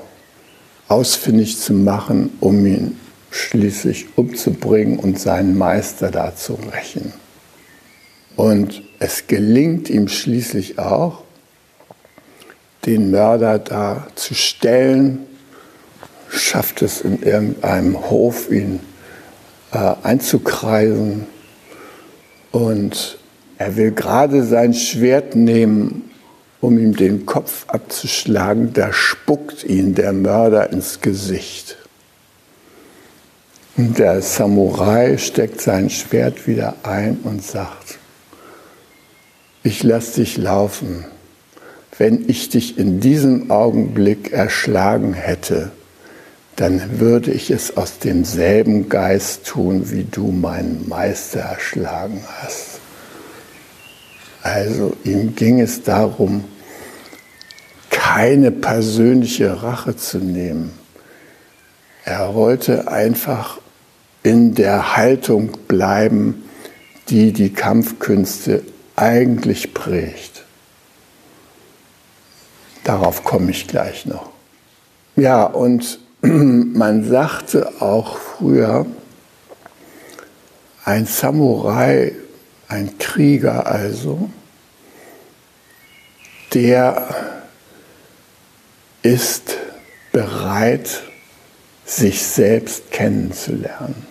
ausfindig 0.89 1.59
zu 1.59 1.73
machen, 1.73 2.37
um 2.41 2.67
ihn 2.67 3.01
schließlich 3.31 4.07
umzubringen 4.17 4.99
und 4.99 5.19
seinen 5.19 5.57
Meister 5.57 6.11
da 6.11 6.35
zu 6.35 6.55
rächen. 6.55 7.13
Und 8.37 8.83
es 8.99 9.27
gelingt 9.27 9.89
ihm 9.89 10.09
schließlich 10.09 10.79
auch, 10.79 11.23
den 12.87 13.11
Mörder 13.11 13.59
da 13.59 14.07
zu 14.15 14.35
stellen, 14.35 15.27
schafft 16.31 16.83
es 16.83 17.01
in 17.01 17.23
irgendeinem 17.23 18.11
Hof, 18.11 18.51
ihn 18.51 18.81
äh, 19.73 19.95
einzukreisen. 20.03 21.27
Und 22.53 23.19
er 23.59 23.77
will 23.77 23.93
gerade 23.93 24.45
sein 24.45 24.75
Schwert 24.75 25.37
nehmen, 25.37 26.11
um 26.61 26.79
ihm 26.79 26.95
den 26.95 27.27
Kopf 27.27 27.65
abzuschlagen, 27.69 28.73
da 28.73 28.93
spuckt 28.93 29.65
ihn 29.65 29.95
der 29.95 30.13
Mörder 30.13 30.71
ins 30.71 31.01
Gesicht. 31.01 31.79
Der 33.77 34.21
Samurai 34.21 35.17
steckt 35.17 35.61
sein 35.61 35.89
Schwert 35.89 36.47
wieder 36.47 36.75
ein 36.83 37.19
und 37.23 37.43
sagt, 37.43 37.99
ich 39.63 39.83
lasse 39.83 40.21
dich 40.21 40.37
laufen. 40.37 41.05
Wenn 41.97 42.29
ich 42.29 42.49
dich 42.51 42.79
in 42.79 43.01
diesem 43.01 43.51
Augenblick 43.51 44.33
erschlagen 44.33 45.15
hätte, 45.15 45.71
dann 46.61 47.01
würde 47.01 47.31
ich 47.31 47.51
es 47.51 47.79
aus 47.79 48.01
demselben 48.01 48.91
Geist 48.91 49.47
tun, 49.47 49.91
wie 49.91 50.05
du 50.05 50.31
meinen 50.31 50.87
Meister 50.91 51.41
erschlagen 51.41 52.23
hast. 52.43 52.81
Also 54.43 54.95
ihm 55.03 55.35
ging 55.35 55.59
es 55.59 55.85
darum, 55.85 56.45
keine 57.89 58.51
persönliche 58.51 59.63
Rache 59.63 59.97
zu 59.97 60.19
nehmen. 60.19 60.73
Er 62.05 62.35
wollte 62.35 62.89
einfach 62.89 63.59
in 64.23 64.55
der 64.55 64.99
Haltung 64.99 65.53
bleiben, 65.67 66.45
die 67.09 67.33
die 67.33 67.55
Kampfkünste 67.55 68.63
eigentlich 68.97 69.73
prägt. 69.73 70.45
Darauf 72.85 73.25
komme 73.25 73.51
ich 73.51 73.67
gleich 73.67 74.05
noch. 74.05 74.29
Ja, 75.17 75.45
und 75.45 76.01
man 76.23 77.05
sagte 77.09 77.81
auch 77.81 78.19
früher, 78.19 78.87
ein 80.85 81.07
Samurai, 81.07 82.13
ein 82.69 82.99
Krieger 82.99 83.67
also, 83.67 84.31
der 86.53 87.09
ist 89.03 89.57
bereit, 90.13 91.03
sich 91.85 92.23
selbst 92.23 92.91
kennenzulernen 92.93 94.07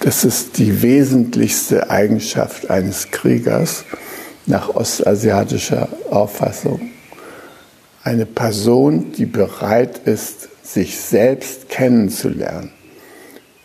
Das 0.00 0.24
ist 0.24 0.58
die 0.58 0.82
wesentlichste 0.82 1.88
Eigenschaft 1.88 2.68
eines 2.68 3.10
Kriegers 3.10 3.84
nach 4.46 4.68
ostasiatischer 4.68 5.88
Auffassung. 6.10 6.90
Eine 8.06 8.24
Person, 8.24 9.10
die 9.10 9.26
bereit 9.26 9.98
ist, 10.06 10.48
sich 10.62 10.96
selbst 10.96 11.68
kennenzulernen, 11.68 12.70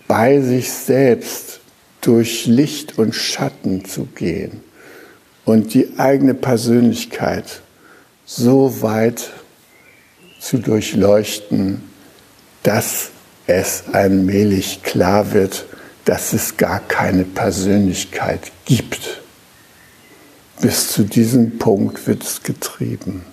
bei 0.07 0.41
sich 0.41 0.71
selbst 0.71 1.59
durch 2.01 2.47
Licht 2.47 2.97
und 2.97 3.13
Schatten 3.13 3.85
zu 3.85 4.05
gehen 4.05 4.61
und 5.45 5.75
die 5.75 5.99
eigene 5.99 6.33
Persönlichkeit 6.33 7.61
so 8.25 8.81
weit 8.81 9.29
zu 10.39 10.57
durchleuchten, 10.57 11.83
dass 12.63 13.11
es 13.45 13.83
allmählich 13.91 14.81
klar 14.81 15.33
wird, 15.33 15.67
dass 16.05 16.33
es 16.33 16.57
gar 16.57 16.79
keine 16.79 17.25
Persönlichkeit 17.25 18.51
gibt. 18.65 19.21
Bis 20.61 20.87
zu 20.87 21.03
diesem 21.03 21.59
Punkt 21.59 22.07
wird 22.07 22.23
es 22.23 22.41
getrieben. 22.41 23.23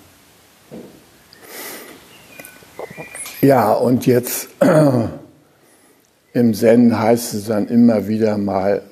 Ja, 3.40 3.72
und 3.72 4.06
jetzt 4.06 4.48
im 6.32 6.54
Zen 6.54 6.98
heißt 6.98 7.34
es 7.34 7.46
dann 7.46 7.68
immer 7.68 8.08
wieder 8.08 8.36
mal 8.36 8.82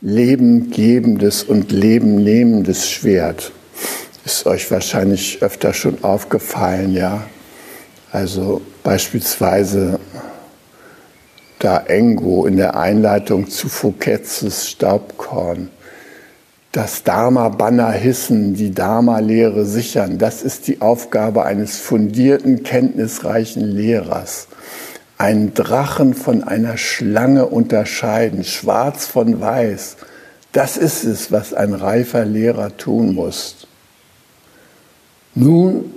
Leben 0.00 0.70
gebendes 0.70 1.42
und 1.42 1.70
Leben 1.70 2.22
nehmendes 2.24 2.90
Schwert. 2.90 3.52
Ist 4.24 4.46
euch 4.46 4.70
wahrscheinlich 4.70 5.42
öfter 5.42 5.74
schon 5.74 6.02
aufgefallen, 6.02 6.94
ja. 6.94 7.26
Also 8.10 8.62
beispielsweise 8.82 10.00
da 11.58 11.78
Engo 11.78 12.46
in 12.46 12.56
der 12.56 12.76
Einleitung 12.76 13.50
zu 13.50 13.68
Fouquets 13.68 14.70
Staubkorn. 14.70 15.68
Das 16.74 17.04
Dharma-Banner 17.04 17.92
hissen, 17.92 18.54
die 18.54 18.74
Dharma-Lehre 18.74 19.64
sichern, 19.64 20.18
das 20.18 20.42
ist 20.42 20.66
die 20.66 20.80
Aufgabe 20.80 21.44
eines 21.44 21.78
fundierten, 21.78 22.64
kenntnisreichen 22.64 23.62
Lehrers. 23.62 24.48
Ein 25.16 25.54
Drachen 25.54 26.14
von 26.14 26.42
einer 26.42 26.76
Schlange 26.76 27.46
unterscheiden, 27.46 28.42
schwarz 28.42 29.06
von 29.06 29.40
weiß, 29.40 29.98
das 30.50 30.76
ist 30.76 31.04
es, 31.04 31.30
was 31.30 31.54
ein 31.54 31.74
reifer 31.74 32.24
Lehrer 32.24 32.76
tun 32.76 33.14
muss. 33.14 33.68
Nun 35.36 35.94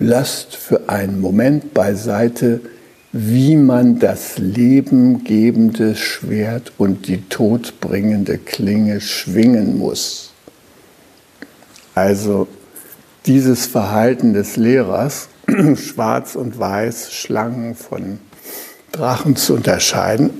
lasst 0.00 0.56
für 0.56 0.88
einen 0.88 1.20
Moment 1.20 1.74
beiseite, 1.74 2.60
wie 3.12 3.56
man 3.56 3.98
das 3.98 4.38
lebengebende 4.38 5.94
Schwert 5.96 6.72
und 6.78 7.06
die 7.08 7.28
todbringende 7.28 8.38
Klinge 8.38 9.02
schwingen 9.02 9.78
muss. 9.78 10.32
Also 11.94 12.48
dieses 13.26 13.66
Verhalten 13.66 14.32
des 14.32 14.56
Lehrers, 14.56 15.28
schwarz 15.74 16.34
und 16.36 16.58
weiß, 16.58 17.12
Schlangen 17.12 17.74
von 17.74 18.18
Drachen 18.92 19.36
zu 19.36 19.54
unterscheiden, 19.54 20.30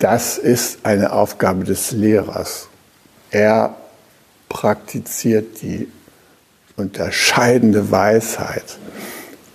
das 0.00 0.38
ist 0.38 0.80
eine 0.82 1.12
Aufgabe 1.12 1.64
des 1.64 1.92
Lehrers. 1.92 2.68
Er 3.30 3.76
praktiziert 4.48 5.62
die 5.62 5.86
unterscheidende 6.76 7.92
Weisheit. 7.92 8.78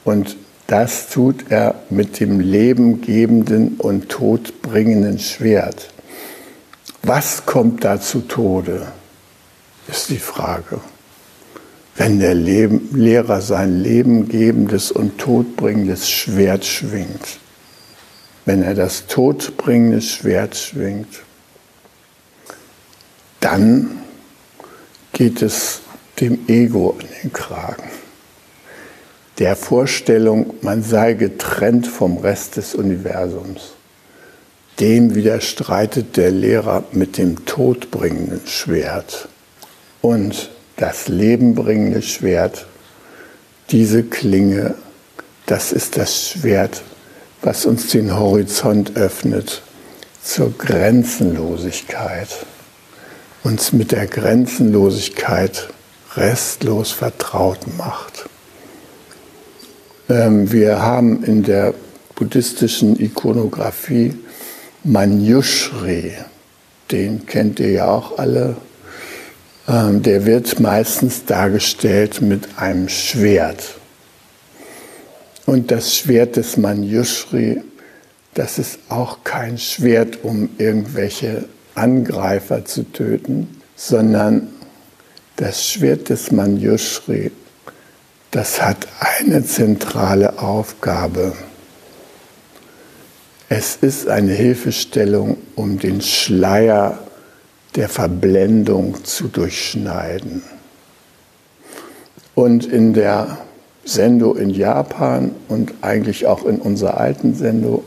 Und 0.06 0.38
das 0.68 1.10
tut 1.10 1.52
er 1.52 1.76
mit 1.90 2.20
dem 2.20 2.40
lebengebenden 2.40 3.76
und 3.76 4.10
todbringenden 4.10 5.20
Schwert. 5.20 5.90
Was 7.04 7.46
kommt 7.46 7.84
da 7.84 8.02
zu 8.02 8.22
Tode, 8.22 8.88
ist 9.88 10.10
die 10.10 10.18
Frage. 10.18 10.80
Wenn 11.96 12.20
der 12.20 12.34
Lehrer 12.34 13.42
sein 13.42 13.80
lebengebendes 13.82 14.92
und 14.92 15.18
todbringendes 15.18 16.10
Schwert 16.10 16.66
schwingt, 16.66 17.40
wenn 18.46 18.64
er 18.64 18.74
das 18.74 19.08
todbringende 19.08 20.02
Schwert 20.02 20.56
schwingt, 20.56 21.22
dann 23.40 24.00
geht 25.14 25.42
es 25.42 25.82
dem 26.20 26.48
Ego 26.48 26.98
an 27.00 27.08
den 27.24 27.32
Kragen. 27.32 27.84
Der 29.38 29.58
Vorstellung, 29.58 30.54
man 30.62 30.82
sei 30.82 31.14
getrennt 31.14 31.88
vom 31.88 32.20
Rest 32.20 32.56
des 32.56 32.74
Universums. 32.74 33.74
Dem 34.80 35.14
widerstreitet 35.14 36.16
der 36.16 36.32
Lehrer 36.32 36.86
mit 36.94 37.18
dem 37.18 37.46
todbringenden 37.46 38.48
Schwert. 38.48 39.28
Und 40.02 40.52
das 40.78 41.10
lebenbringende 41.10 42.02
Schwert, 42.02 42.66
diese 43.72 44.04
Klinge, 44.04 44.76
das 45.48 45.74
ist 45.74 45.98
das 45.98 46.30
Schwert, 46.30 46.82
was 47.42 47.66
uns 47.66 47.88
den 47.90 48.18
Horizont 48.18 48.96
öffnet 48.96 49.64
zur 50.24 50.58
Grenzenlosigkeit, 50.58 52.30
uns 53.44 53.74
mit 53.74 53.92
der 53.92 54.08
Grenzenlosigkeit 54.08 55.70
restlos 56.16 56.94
vertraut 56.94 57.60
macht. 57.78 58.30
Ähm, 60.08 60.52
wir 60.52 60.82
haben 60.82 61.24
in 61.24 61.44
der 61.44 61.74
buddhistischen 62.16 63.00
Ikonografie 63.00 64.14
Manjushri, 64.84 66.14
den 66.92 67.26
kennt 67.26 67.60
ihr 67.60 67.72
ja 67.72 67.88
auch 67.88 68.20
alle. 68.20 68.56
Ähm, 69.68 70.04
der 70.04 70.26
wird 70.26 70.60
meistens 70.60 71.26
dargestellt 71.26 72.22
mit 72.22 72.48
einem 72.58 72.88
Schwert. 72.88 73.78
Und 75.48 75.72
das 75.72 75.96
Schwert 75.96 76.36
des 76.36 76.58
Manjushri, 76.58 77.64
das 78.36 78.60
ist 78.60 78.80
auch 78.90 79.24
kein 79.24 79.58
Schwert, 79.58 80.20
um 80.24 80.50
irgendwelche 80.60 81.46
Angreifer 81.74 82.64
zu 82.66 82.84
töten, 82.84 83.62
sondern 83.76 84.50
das 85.36 85.68
Schwert 85.68 86.10
des 86.10 86.32
Manjushri, 86.32 87.32
das 88.32 88.62
hat 88.62 88.88
eine 89.00 89.46
zentrale 89.46 90.40
Aufgabe. 90.40 91.34
Es 93.48 93.78
ist 93.78 94.08
eine 94.08 94.34
Hilfestellung, 94.34 95.38
um 95.56 95.80
den 95.80 96.02
Schleier 96.02 97.00
der 97.76 97.90
Verblendung 97.90 99.04
zu 99.04 99.28
durchschneiden. 99.28 100.44
Und 102.34 102.66
in 102.66 102.94
der 102.94 103.38
Sendo 103.86 104.34
in 104.34 104.50
Japan 104.50 105.32
und 105.48 105.74
eigentlich 105.82 106.26
auch 106.26 106.44
in 106.46 106.58
unserer 106.58 107.00
alten 107.00 107.36
Sendo 107.36 107.84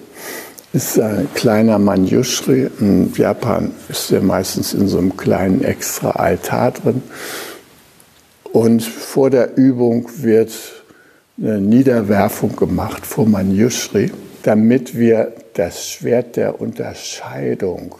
ist 0.72 0.98
ein 1.00 1.28
kleiner 1.34 1.78
Manjushri. 1.78 2.70
In 2.78 3.12
Japan 3.14 3.72
ist 3.88 4.12
er 4.12 4.20
meistens 4.20 4.74
in 4.74 4.86
so 4.86 4.98
einem 4.98 5.16
kleinen 5.16 5.64
extra 5.64 6.10
Altar 6.10 6.70
drin. 6.70 7.02
Und 8.52 8.82
vor 8.82 9.30
der 9.30 9.56
Übung 9.56 10.08
wird 10.16 10.52
eine 11.38 11.60
Niederwerfung 11.60 12.56
gemacht 12.56 13.06
vor 13.06 13.26
Manjushri, 13.26 14.10
damit 14.42 14.96
wir 14.96 15.32
das 15.54 15.88
Schwert 15.88 16.36
der 16.36 16.60
Unterscheidung 16.60 17.96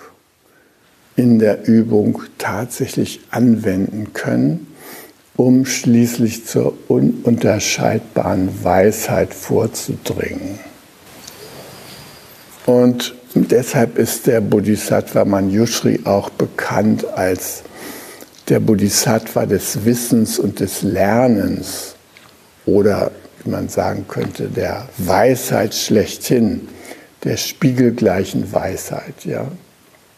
in 1.17 1.39
der 1.39 1.67
Übung 1.67 2.23
tatsächlich 2.39 3.21
anwenden 3.31 4.13
können, 4.13 4.69
um 5.37 5.67
schließlich 5.67 6.47
zur 6.47 6.75
ununterscheidbaren 6.89 8.65
Weisheit 8.65 9.35
vorzudringen. 9.35 10.61
Und 12.67 13.15
deshalb 13.35 13.99
ist 13.99 14.27
der 14.27 14.41
Bodhisattva 14.41 15.25
Manjushri 15.25 16.01
auch 16.05 16.31
bekannt 16.31 17.07
als 17.07 17.63
der 18.49 18.61
Bodhisattva 18.61 19.47
des 19.47 19.85
Wissens 19.85 20.39
und 20.39 20.61
des 20.61 20.83
Lernens 20.83 21.95
oder 22.67 23.11
wie 23.43 23.51
man 23.51 23.69
sagen 23.69 24.07
könnte, 24.09 24.49
der 24.49 24.89
Weisheit 24.97 25.75
schlechthin, 25.75 26.69
der 27.25 27.37
spiegelgleichen 27.37 28.53
Weisheit. 28.53 29.25
Ja? 29.25 29.49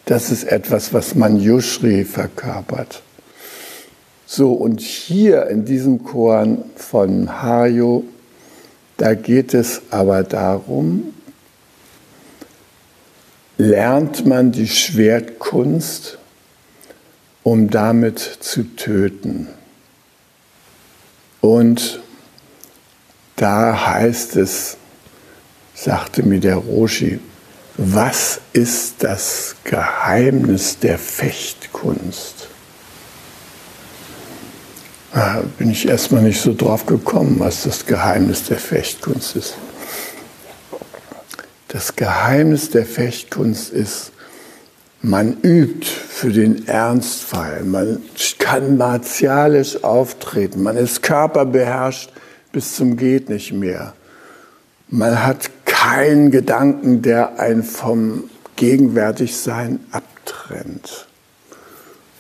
Das 0.05 0.31
ist 0.31 0.45
etwas, 0.45 0.93
was 0.95 1.15
Manjushri 1.15 2.05
verkörpert. 2.05 3.03
So, 4.27 4.53
und 4.53 4.81
hier 4.81 5.49
in 5.49 5.65
diesem 5.65 6.05
Korn 6.05 6.65
von 6.77 7.43
Hayo, 7.43 8.05
da 8.97 9.15
geht 9.15 9.55
es 9.55 9.83
aber 9.91 10.23
darum, 10.23 11.15
lernt 13.59 14.27
man 14.27 14.53
die 14.53 14.69
Schwertkunst, 14.69 16.20
um 17.43 17.71
damit 17.71 18.19
zu 18.19 18.65
töten. 18.77 19.49
Und 21.41 22.01
da 23.37 23.87
heißt 23.87 24.37
es, 24.37 24.77
sagte 25.75 26.23
mir 26.23 26.41
der 26.41 26.57
Roshi, 26.57 27.21
was 27.77 28.41
ist 28.53 28.97
das 28.99 29.57
Geheimnis 29.65 30.79
der 30.79 30.99
Fechtkunst? 30.99 32.49
Da 35.13 35.43
bin 35.59 35.71
ich 35.71 35.89
erstmal 35.89 36.23
nicht 36.23 36.41
so 36.41 36.55
drauf 36.55 36.87
gekommen, 36.87 37.37
was 37.39 37.63
das 37.63 37.87
Geheimnis 37.87 38.45
der 38.45 38.59
Fechtkunst 38.59 39.37
ist. 39.37 39.55
Das 41.69 41.97
Geheimnis 41.97 42.71
der 42.71 42.85
Fechtkunst 42.85 43.73
ist, 43.73 44.13
man 45.03 45.39
übt 45.43 45.87
für 45.87 46.31
den 46.31 46.67
Ernstfall, 46.69 47.65
man 47.65 48.03
kann 48.39 48.77
martialisch 48.77 49.83
auftreten, 49.83 50.63
man 50.63 50.77
ist 50.77 51.03
körperbeherrscht 51.03 52.11
bis 52.53 52.77
zum 52.77 52.97
geht 52.97 53.29
nicht 53.29 53.53
mehr. 53.53 53.95
Man 54.89 55.25
hat 55.25 55.51
keinen 55.65 56.31
Gedanken, 56.31 57.01
der 57.03 57.39
einen 57.39 57.63
vom 57.63 58.25
Gegenwärtigsein 58.57 59.81
abtrennt. 59.93 61.07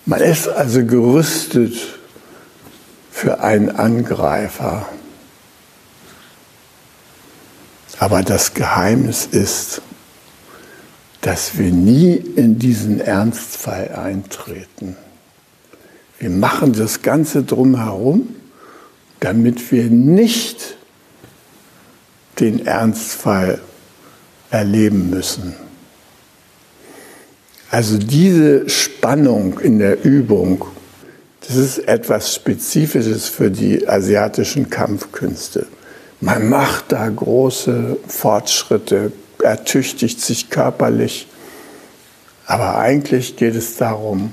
Man 0.06 0.20
ist 0.20 0.48
also 0.48 0.84
gerüstet 0.84 1.74
für 3.10 3.40
einen 3.40 3.70
Angreifer. 3.70 4.88
Aber 7.98 8.22
das 8.22 8.54
Geheimnis 8.54 9.26
ist, 9.26 9.82
dass 11.20 11.58
wir 11.58 11.70
nie 11.70 12.14
in 12.14 12.58
diesen 12.58 13.00
Ernstfall 13.00 13.90
eintreten. 13.94 14.96
Wir 16.18 16.30
machen 16.30 16.72
das 16.72 17.02
Ganze 17.02 17.42
drumherum, 17.42 18.34
damit 19.20 19.70
wir 19.70 19.84
nicht 19.84 20.76
den 22.38 22.66
Ernstfall 22.66 23.60
erleben 24.50 25.10
müssen. 25.10 25.54
Also 27.70 27.98
diese 27.98 28.68
Spannung 28.68 29.60
in 29.60 29.78
der 29.78 30.04
Übung, 30.04 30.64
das 31.46 31.56
ist 31.56 31.78
etwas 31.86 32.34
Spezifisches 32.34 33.28
für 33.28 33.50
die 33.50 33.86
asiatischen 33.88 34.70
Kampfkünste. 34.70 35.66
Man 36.20 36.48
macht 36.48 36.92
da 36.92 37.08
große 37.08 37.96
Fortschritte, 38.06 39.12
ertüchtigt 39.42 40.20
sich 40.20 40.50
körperlich, 40.50 41.26
aber 42.46 42.78
eigentlich 42.78 43.36
geht 43.36 43.54
es 43.54 43.76
darum, 43.76 44.32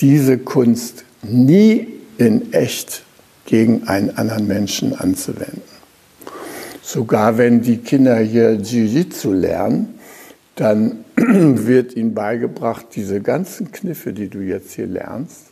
diese 0.00 0.38
Kunst 0.38 1.04
nie 1.22 1.88
in 2.18 2.52
echt 2.52 3.02
gegen 3.46 3.88
einen 3.88 4.16
anderen 4.16 4.46
Menschen 4.46 4.94
anzuwenden. 4.94 5.62
Sogar 6.82 7.36
wenn 7.36 7.62
die 7.62 7.78
Kinder 7.78 8.18
hier 8.18 8.52
Jiu-Jitsu 8.60 9.32
lernen, 9.32 9.98
dann 10.54 11.04
wird 11.16 11.96
ihnen 11.96 12.14
beigebracht, 12.14 12.86
diese 12.94 13.20
ganzen 13.20 13.72
Kniffe, 13.72 14.12
die 14.12 14.28
du 14.28 14.38
jetzt 14.38 14.74
hier 14.74 14.86
lernst, 14.86 15.46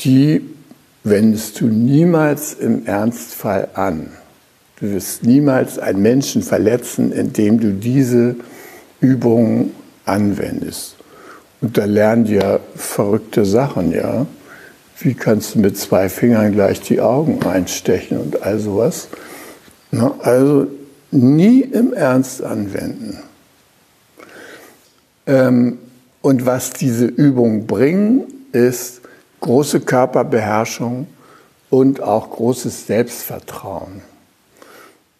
die 0.00 0.42
wendest 1.02 1.60
du 1.60 1.66
niemals 1.66 2.54
im 2.54 2.86
Ernstfall 2.86 3.68
an. 3.74 4.08
Du 4.80 4.90
wirst 4.92 5.24
niemals 5.24 5.78
einen 5.78 6.02
Menschen 6.02 6.42
verletzen, 6.42 7.10
indem 7.10 7.58
du 7.58 7.72
diese 7.72 8.36
Übungen 9.00 9.74
anwendest. 10.04 10.96
Und 11.60 11.76
da 11.76 11.84
lernen 11.84 12.24
die 12.24 12.34
ja 12.34 12.60
verrückte 12.76 13.44
Sachen, 13.44 13.92
ja. 13.92 14.26
Wie 15.00 15.14
kannst 15.14 15.54
du 15.54 15.60
mit 15.60 15.76
zwei 15.76 16.08
Fingern 16.08 16.52
gleich 16.52 16.80
die 16.80 17.00
Augen 17.00 17.42
einstechen 17.44 18.18
und 18.18 18.42
all 18.42 18.58
sowas? 18.58 19.08
Na, 19.90 20.14
also 20.20 20.66
nie 21.10 21.60
im 21.60 21.92
Ernst 21.92 22.42
anwenden. 22.42 23.18
Ähm, 25.26 25.78
und 26.22 26.46
was 26.46 26.72
diese 26.72 27.06
Übungen 27.06 27.66
bringen, 27.66 28.24
ist 28.52 29.02
große 29.40 29.80
Körperbeherrschung 29.80 31.06
und 31.70 32.02
auch 32.02 32.30
großes 32.30 32.86
Selbstvertrauen. 32.86 34.02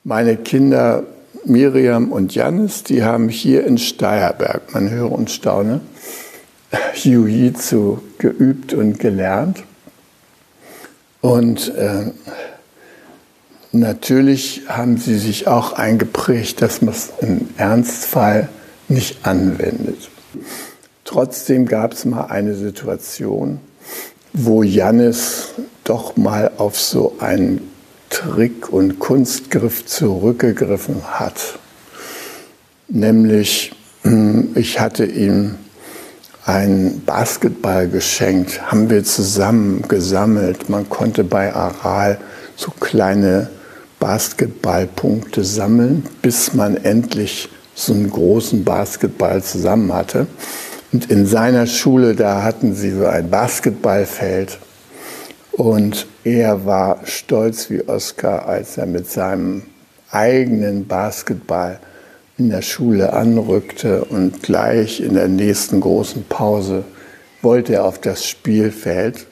Meine 0.09 0.39
Kinder 0.39 1.03
Miriam 1.45 2.13
und 2.13 2.35
Janis, 2.35 2.83
die 2.83 3.03
haben 3.03 3.29
hier 3.29 3.67
in 3.67 3.77
Steierberg, 3.77 4.73
man 4.73 4.89
höre 4.89 5.13
und 5.13 5.31
staune, 5.31 5.83
Jiu-Jitsu 6.95 7.99
geübt 8.17 8.73
und 8.73 8.99
gelernt. 8.99 9.65
Und 11.21 11.75
äh, 11.77 12.07
Natürlich 13.73 14.63
haben 14.67 14.97
sie 14.97 15.19
sich 15.19 15.47
auch 15.47 15.75
eingeprägt, 15.75 16.63
dass 16.63 16.81
man 16.81 16.95
es 16.95 17.11
im 17.21 17.51
Ernstfall 17.59 18.49
nicht 18.89 19.27
anwendet. 19.27 20.09
Trotzdem 21.05 21.67
gab 21.67 21.93
es 21.93 22.07
mal 22.07 22.29
eine 22.29 22.55
Situation, 22.55 23.61
wo 24.33 24.63
Jannis 24.63 25.49
doch 25.85 26.17
mal 26.17 26.51
auf 26.57 26.81
so 26.81 27.17
einen 27.19 27.61
Trick 28.19 28.73
und 28.73 28.99
Kunstgriff 28.99 29.87
zurückgegriffen 29.87 31.05
hat. 31.05 31.61
Nämlich, 32.89 33.73
hm, 34.03 34.57
ich 34.57 34.81
hatte 34.81 35.05
ihm 35.05 35.55
einen 36.45 37.05
Basketball 37.05 37.87
geschenkt, 37.87 38.73
haben 38.73 38.91
wir 38.91 39.05
zusammen 39.05 39.83
gesammelt. 39.87 40.69
Man 40.69 40.89
konnte 40.89 41.23
bei 41.23 41.55
Aral 41.55 42.19
so 42.57 42.73
kleine 42.81 43.51
Basketballpunkte 44.01 45.45
sammeln, 45.45 46.05
bis 46.21 46.55
man 46.55 46.77
endlich 46.77 47.49
so 47.77 47.93
einen 47.93 48.11
großen 48.11 48.65
Basketball 48.65 49.45
zusammen 49.45 49.93
hatte. 49.93 50.27
Und 50.91 51.09
in 51.09 51.25
seiner 51.25 51.69
Schule, 51.69 52.17
da 52.17 52.43
hatten 52.43 52.75
sie 52.75 52.91
so 52.91 53.07
ein 53.07 53.31
Basketballfeld. 53.31 54.59
Und 55.59 56.07
er 56.23 56.67
war 56.67 57.01
stolz 57.03 57.69
wie 57.69 57.87
Oscar, 57.89 58.47
als 58.47 58.79
er 58.79 58.87
mit 58.87 59.11
seinem 59.11 59.65
eigenen 60.13 60.87
Basketball 60.87 61.81
in 62.39 62.51
der 62.51 62.63
Schule 62.63 63.13
anrückte 63.13 64.05
und 64.05 64.41
gleich 64.41 65.01
in 65.01 65.15
der 65.15 65.27
nächsten 65.27 65.81
großen 65.81 66.27
Pause 66.29 66.85
wollte 67.43 67.75
er 67.75 67.87
auf 67.87 68.01
das 68.01 68.25
Spielfeld 68.25 69.27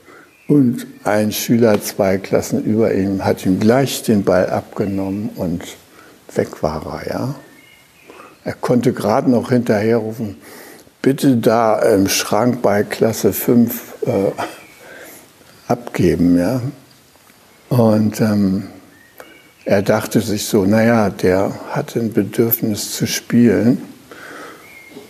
und 0.48 0.88
ein 1.04 1.30
Schüler 1.30 1.80
zwei 1.80 2.18
Klassen 2.18 2.64
über 2.64 2.92
ihm 2.92 3.24
hat 3.24 3.46
ihm 3.46 3.60
gleich 3.60 4.02
den 4.02 4.24
Ball 4.24 4.50
abgenommen 4.50 5.30
und 5.36 5.62
weg 6.34 6.60
war 6.60 7.04
er, 7.04 7.08
ja. 7.08 7.34
Er 8.42 8.54
konnte 8.54 8.92
gerade 8.92 9.30
noch 9.30 9.50
hinterherrufen, 9.50 10.36
bitte 11.02 11.36
da 11.36 11.78
im 11.82 12.08
Schrank 12.08 12.62
bei 12.62 12.82
Klasse 12.82 13.32
5 13.32 13.94
äh, 14.06 14.10
abgeben, 15.68 16.38
ja. 16.38 16.60
Und 17.68 18.20
ähm, 18.20 18.64
er 19.64 19.82
dachte 19.82 20.20
sich 20.20 20.44
so, 20.44 20.64
naja, 20.64 21.10
der 21.10 21.52
hat 21.70 21.96
ein 21.96 22.12
Bedürfnis 22.12 22.92
zu 22.92 23.06
spielen 23.06 23.82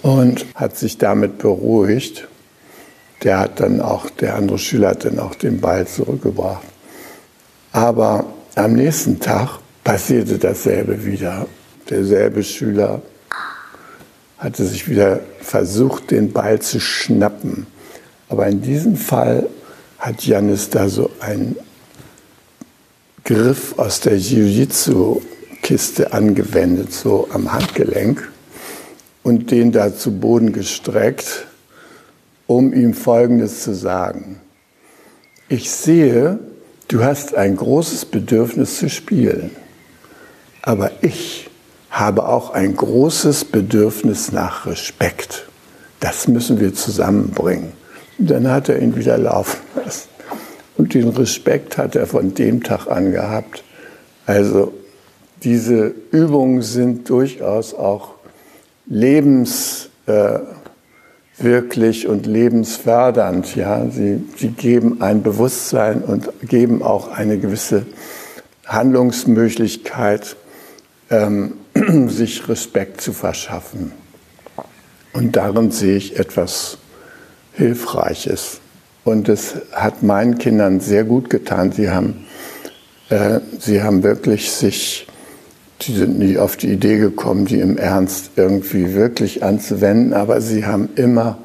und 0.02 0.46
hat 0.54 0.76
sich 0.76 0.98
damit 0.98 1.38
beruhigt 1.38 2.28
der 3.22 3.38
hat 3.38 3.60
dann 3.60 3.80
auch, 3.80 4.10
der 4.10 4.36
andere 4.36 4.58
Schüler 4.58 4.90
hat 4.90 5.04
dann 5.04 5.18
auch 5.18 5.34
den 5.34 5.60
Ball 5.60 5.86
zurückgebracht. 5.86 6.62
Aber 7.72 8.24
am 8.54 8.74
nächsten 8.74 9.20
Tag 9.20 9.58
passierte 9.84 10.38
dasselbe 10.38 11.04
wieder. 11.04 11.46
Derselbe 11.88 12.42
Schüler 12.42 13.02
hatte 14.38 14.64
sich 14.64 14.88
wieder 14.88 15.20
versucht, 15.40 16.10
den 16.10 16.32
Ball 16.32 16.60
zu 16.60 16.80
schnappen. 16.80 17.66
Aber 18.28 18.46
in 18.46 18.60
diesem 18.60 18.96
Fall 18.96 19.48
hat 20.06 20.24
Janis 20.24 20.70
da 20.70 20.88
so 20.88 21.10
einen 21.18 21.56
Griff 23.24 23.76
aus 23.76 23.98
der 24.00 24.16
Jiu-Jitsu-Kiste 24.16 26.12
angewendet, 26.12 26.92
so 26.92 27.28
am 27.32 27.52
Handgelenk, 27.52 28.30
und 29.24 29.50
den 29.50 29.72
da 29.72 29.94
zu 29.94 30.12
Boden 30.12 30.52
gestreckt 30.52 31.46
um 32.46 32.72
ihm 32.72 32.94
Folgendes 32.94 33.64
zu 33.64 33.74
sagen. 33.74 34.40
Ich 35.48 35.70
sehe, 35.70 36.38
du 36.86 37.02
hast 37.02 37.34
ein 37.34 37.56
großes 37.56 38.04
Bedürfnis 38.04 38.78
zu 38.78 38.88
spielen, 38.88 39.50
aber 40.62 40.92
ich 41.02 41.50
habe 41.90 42.28
auch 42.28 42.50
ein 42.50 42.76
großes 42.76 43.46
Bedürfnis 43.46 44.30
nach 44.30 44.66
Respekt. 44.66 45.48
Das 45.98 46.28
müssen 46.28 46.60
wir 46.60 46.74
zusammenbringen. 46.74 47.72
Dann 48.18 48.48
hat 48.48 48.68
er 48.68 48.80
ihn 48.80 48.96
wieder 48.96 49.18
laufen 49.18 49.60
lassen. 49.74 50.08
Und 50.76 50.94
den 50.94 51.08
Respekt 51.08 51.78
hat 51.78 51.96
er 51.96 52.06
von 52.06 52.34
dem 52.34 52.62
Tag 52.62 52.86
an 52.86 53.12
gehabt. 53.12 53.64
Also 54.26 54.72
diese 55.42 55.94
Übungen 56.10 56.62
sind 56.62 57.08
durchaus 57.08 57.74
auch 57.74 58.14
lebens... 58.86 59.88
Äh, 60.06 60.38
und 61.38 62.24
lebensfördernd. 62.24 63.56
Ja? 63.56 63.86
Sie, 63.90 64.24
sie 64.38 64.48
geben 64.48 65.02
ein 65.02 65.22
Bewusstsein 65.22 66.02
und 66.02 66.30
geben 66.40 66.82
auch 66.82 67.08
eine 67.08 67.38
gewisse 67.38 67.84
Handlungsmöglichkeit 68.64 70.36
ähm, 71.10 71.54
sich 72.08 72.48
Respekt 72.48 73.00
zu 73.00 73.12
verschaffen. 73.12 73.92
Und 75.12 75.36
darin 75.36 75.70
sehe 75.70 75.96
ich 75.96 76.18
etwas 76.18 76.78
Hilfreiches. 77.56 78.60
Und 79.04 79.28
es 79.28 79.54
hat 79.72 80.02
meinen 80.02 80.38
Kindern 80.38 80.80
sehr 80.80 81.04
gut 81.04 81.30
getan. 81.30 81.72
Sie 81.72 81.90
haben, 81.90 82.26
äh, 83.08 83.40
sie 83.58 83.82
haben 83.82 84.02
wirklich 84.02 84.50
sich, 84.52 85.06
die 85.82 85.94
sind 85.94 86.18
nie 86.18 86.38
auf 86.38 86.56
die 86.56 86.72
Idee 86.72 86.98
gekommen, 86.98 87.46
die 87.46 87.60
im 87.60 87.78
Ernst 87.78 88.32
irgendwie 88.36 88.94
wirklich 88.94 89.42
anzuwenden, 89.42 90.12
aber 90.12 90.40
sie 90.40 90.66
haben 90.66 90.88
immer 90.96 91.38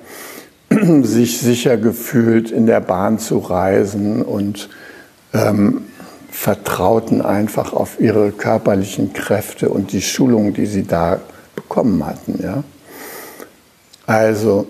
sich 1.03 1.39
sicher 1.39 1.77
gefühlt, 1.77 2.49
in 2.51 2.65
der 2.65 2.79
Bahn 2.79 3.19
zu 3.19 3.37
reisen 3.37 4.21
und 4.23 4.69
ähm, 5.33 5.83
vertrauten 6.31 7.21
einfach 7.21 7.73
auf 7.73 7.99
ihre 7.99 8.31
körperlichen 8.31 9.13
Kräfte 9.13 9.69
und 9.69 9.91
die 9.91 10.01
Schulung, 10.01 10.53
die 10.53 10.65
sie 10.65 10.83
da 10.83 11.19
bekommen 11.55 12.05
hatten. 12.05 12.41
Ja? 12.41 12.63
Also 14.07 14.65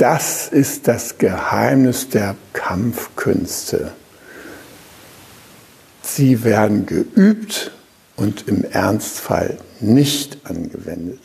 das 0.00 0.48
ist 0.48 0.88
das 0.88 1.18
Geheimnis 1.18 2.08
der 2.08 2.34
Kampfkünste. 2.54 3.92
Sie 6.00 6.42
werden 6.42 6.86
geübt 6.86 7.72
und 8.16 8.48
im 8.48 8.64
Ernstfall 8.64 9.58
nicht 9.80 10.38
angewendet. 10.44 11.20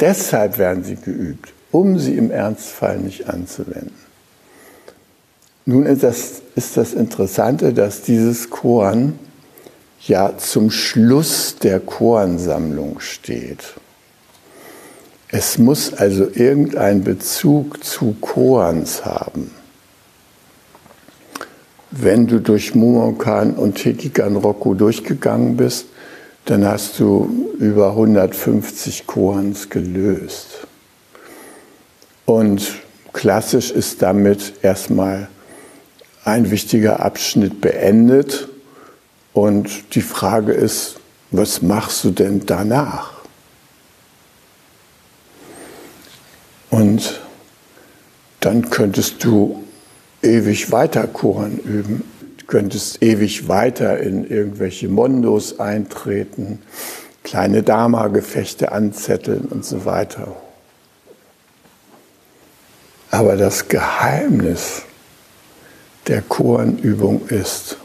Deshalb 0.00 0.56
werden 0.56 0.84
sie 0.84 0.96
geübt, 0.96 1.52
um 1.70 1.98
sie 1.98 2.16
im 2.16 2.30
Ernstfall 2.30 2.96
nicht 2.98 3.28
anzuwenden. 3.28 3.92
Nun 5.66 5.84
ist 5.84 6.02
das, 6.02 6.40
ist 6.56 6.78
das 6.78 6.94
Interessante, 6.94 7.74
dass 7.74 8.00
dieses 8.00 8.48
Korn 8.48 9.18
ja 10.00 10.36
zum 10.38 10.70
Schluss 10.70 11.56
der 11.62 11.78
Kornsammlung 11.78 13.00
steht. 13.00 13.74
Es 15.34 15.56
muss 15.56 15.94
also 15.94 16.28
irgendeinen 16.34 17.04
Bezug 17.04 17.82
zu 17.82 18.14
Koans 18.20 19.06
haben. 19.06 19.50
Wenn 21.90 22.26
du 22.26 22.38
durch 22.38 22.74
Mumonkan 22.74 23.54
und 23.54 23.76
Tekikan 23.76 24.36
Roku 24.36 24.74
durchgegangen 24.74 25.56
bist, 25.56 25.86
dann 26.44 26.66
hast 26.66 27.00
du 27.00 27.48
über 27.58 27.92
150 27.92 29.06
Koans 29.06 29.70
gelöst. 29.70 30.66
Und 32.26 32.70
klassisch 33.14 33.70
ist 33.70 34.02
damit 34.02 34.52
erstmal 34.60 35.28
ein 36.26 36.50
wichtiger 36.50 37.00
Abschnitt 37.00 37.62
beendet. 37.62 38.48
Und 39.32 39.94
die 39.94 40.02
Frage 40.02 40.52
ist, 40.52 40.96
was 41.30 41.62
machst 41.62 42.04
du 42.04 42.10
denn 42.10 42.44
danach? 42.44 43.11
Und 46.72 47.20
dann 48.40 48.70
könntest 48.70 49.22
du 49.24 49.62
ewig 50.22 50.72
weiter 50.72 51.06
Koran 51.06 51.58
üben. 51.58 52.02
Du 52.38 52.46
könntest 52.46 53.02
ewig 53.02 53.46
weiter 53.46 53.98
in 53.98 54.26
irgendwelche 54.26 54.88
Mondos 54.88 55.60
eintreten, 55.60 56.62
kleine 57.24 57.62
Dama-Gefechte 57.62 58.72
anzetteln 58.72 59.44
und 59.50 59.66
so 59.66 59.84
weiter. 59.84 60.34
Aber 63.10 63.36
das 63.36 63.68
Geheimnis 63.68 64.80
der 66.06 66.22
Koranübung 66.22 67.28
ist, 67.28 67.76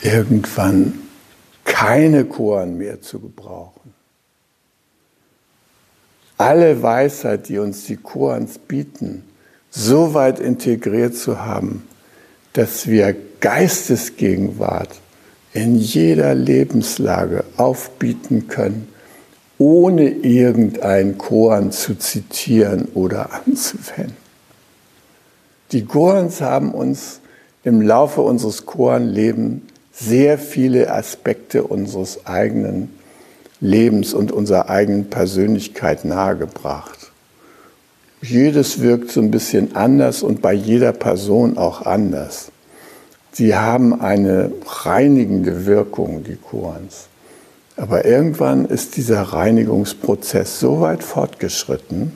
irgendwann 0.00 1.00
keine 1.64 2.24
Koran 2.24 2.78
mehr 2.78 3.02
zu 3.02 3.18
gebrauchen 3.18 3.95
alle 6.38 6.82
Weisheit, 6.82 7.48
die 7.48 7.58
uns 7.58 7.86
die 7.86 7.96
Koans 7.96 8.58
bieten, 8.58 9.24
so 9.70 10.14
weit 10.14 10.38
integriert 10.38 11.14
zu 11.16 11.40
haben, 11.44 11.86
dass 12.52 12.86
wir 12.86 13.14
Geistesgegenwart 13.40 15.00
in 15.52 15.76
jeder 15.76 16.34
Lebenslage 16.34 17.44
aufbieten 17.56 18.48
können, 18.48 18.88
ohne 19.58 20.08
irgendein 20.08 21.16
Koan 21.16 21.72
zu 21.72 21.94
zitieren 21.98 22.88
oder 22.94 23.30
anzuwenden. 23.46 24.16
Die 25.72 25.84
Koans 25.84 26.40
haben 26.40 26.72
uns 26.72 27.20
im 27.64 27.80
Laufe 27.80 28.20
unseres 28.20 28.66
Koanlebens 28.66 29.62
sehr 29.92 30.38
viele 30.38 30.92
Aspekte 30.92 31.64
unseres 31.64 32.26
eigenen 32.26 32.90
Lebens 33.60 34.14
und 34.14 34.32
unserer 34.32 34.68
eigenen 34.68 35.08
Persönlichkeit 35.08 36.04
nahegebracht. 36.04 37.12
Jedes 38.22 38.80
wirkt 38.80 39.10
so 39.10 39.20
ein 39.20 39.30
bisschen 39.30 39.76
anders 39.76 40.22
und 40.22 40.42
bei 40.42 40.52
jeder 40.52 40.92
Person 40.92 41.58
auch 41.58 41.82
anders. 41.82 42.50
Sie 43.32 43.54
haben 43.54 44.00
eine 44.00 44.50
reinigende 44.66 45.66
Wirkung, 45.66 46.24
die 46.24 46.36
Koans. 46.36 47.08
Aber 47.76 48.06
irgendwann 48.06 48.64
ist 48.64 48.96
dieser 48.96 49.20
Reinigungsprozess 49.20 50.58
so 50.58 50.80
weit 50.80 51.02
fortgeschritten, 51.02 52.12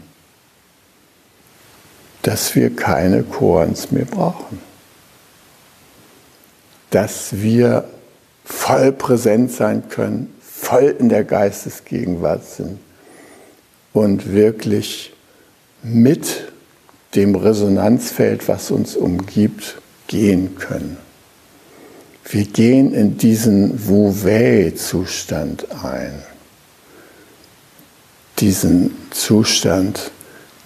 dass 2.22 2.54
wir 2.54 2.74
keine 2.74 3.22
Koans 3.22 3.90
mehr 3.92 4.06
brauchen. 4.06 4.58
Dass 6.90 7.42
wir 7.42 7.84
voll 8.44 8.92
präsent 8.92 9.52
sein 9.52 9.88
können, 9.90 10.34
voll 10.60 10.94
in 10.98 11.08
der 11.08 11.24
Geistesgegenwart 11.24 12.44
sind 12.44 12.78
und 13.92 14.32
wirklich 14.32 15.12
mit 15.82 16.52
dem 17.14 17.34
Resonanzfeld, 17.34 18.46
was 18.46 18.70
uns 18.70 18.94
umgibt, 18.94 19.80
gehen 20.06 20.56
können. 20.56 20.96
Wir 22.28 22.44
gehen 22.44 22.92
in 22.94 23.16
diesen 23.16 23.88
Wu-Wei-Zustand 23.88 25.66
ein, 25.82 26.22
diesen 28.38 28.94
Zustand 29.10 30.12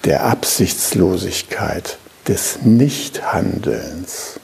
der 0.04 0.24
Absichtslosigkeit, 0.24 1.98
des 2.28 2.60
Nichthandelns. 2.62 4.40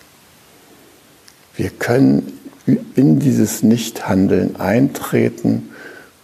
Wir 1.56 1.70
können 1.70 2.39
in 2.94 3.18
dieses 3.18 3.62
Nichthandeln 3.62 4.56
eintreten 4.56 5.70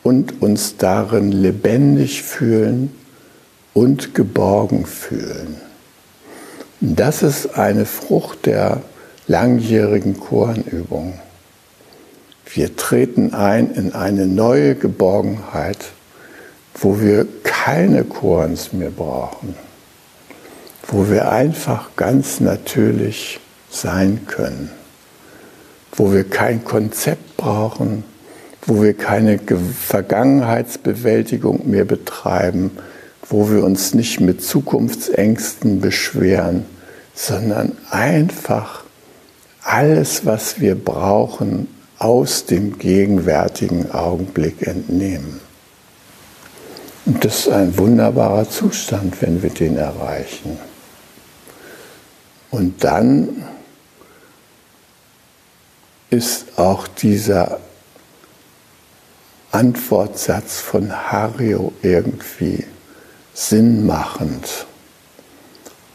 und 0.02 0.40
uns 0.42 0.76
darin 0.76 1.32
lebendig 1.32 2.22
fühlen 2.22 2.92
und 3.74 4.14
geborgen 4.14 4.86
fühlen. 4.86 5.56
Das 6.80 7.22
ist 7.22 7.58
eine 7.58 7.86
Frucht 7.86 8.46
der 8.46 8.82
langjährigen 9.26 10.20
Koranübung. 10.20 11.18
Wir 12.54 12.76
treten 12.76 13.34
ein 13.34 13.72
in 13.72 13.94
eine 13.94 14.26
neue 14.26 14.76
Geborgenheit, 14.76 15.78
wo 16.74 17.00
wir 17.00 17.26
keine 17.42 18.04
Korans 18.04 18.72
mehr 18.72 18.90
brauchen, 18.90 19.56
wo 20.86 21.10
wir 21.10 21.32
einfach 21.32 21.90
ganz 21.96 22.40
natürlich 22.40 23.40
sein 23.70 24.26
können 24.26 24.70
wo 25.96 26.12
wir 26.12 26.24
kein 26.24 26.64
Konzept 26.64 27.36
brauchen, 27.36 28.04
wo 28.66 28.82
wir 28.82 28.94
keine 28.94 29.38
Vergangenheitsbewältigung 29.38 31.68
mehr 31.68 31.84
betreiben, 31.84 32.70
wo 33.28 33.50
wir 33.50 33.64
uns 33.64 33.94
nicht 33.94 34.20
mit 34.20 34.42
Zukunftsängsten 34.42 35.80
beschweren, 35.80 36.66
sondern 37.14 37.72
einfach 37.90 38.84
alles, 39.62 40.26
was 40.26 40.60
wir 40.60 40.74
brauchen, 40.74 41.68
aus 41.98 42.44
dem 42.44 42.78
gegenwärtigen 42.78 43.90
Augenblick 43.90 44.66
entnehmen. 44.66 45.40
Und 47.06 47.24
das 47.24 47.40
ist 47.40 47.48
ein 47.48 47.78
wunderbarer 47.78 48.50
Zustand, 48.50 49.22
wenn 49.22 49.42
wir 49.42 49.50
den 49.50 49.76
erreichen. 49.76 50.58
Und 52.50 52.84
dann 52.84 53.45
ist 56.10 56.58
auch 56.58 56.86
dieser 56.86 57.58
Antwortsatz 59.50 60.60
von 60.60 60.92
Hario 60.92 61.72
irgendwie 61.82 62.64
sinnmachend. 63.34 64.66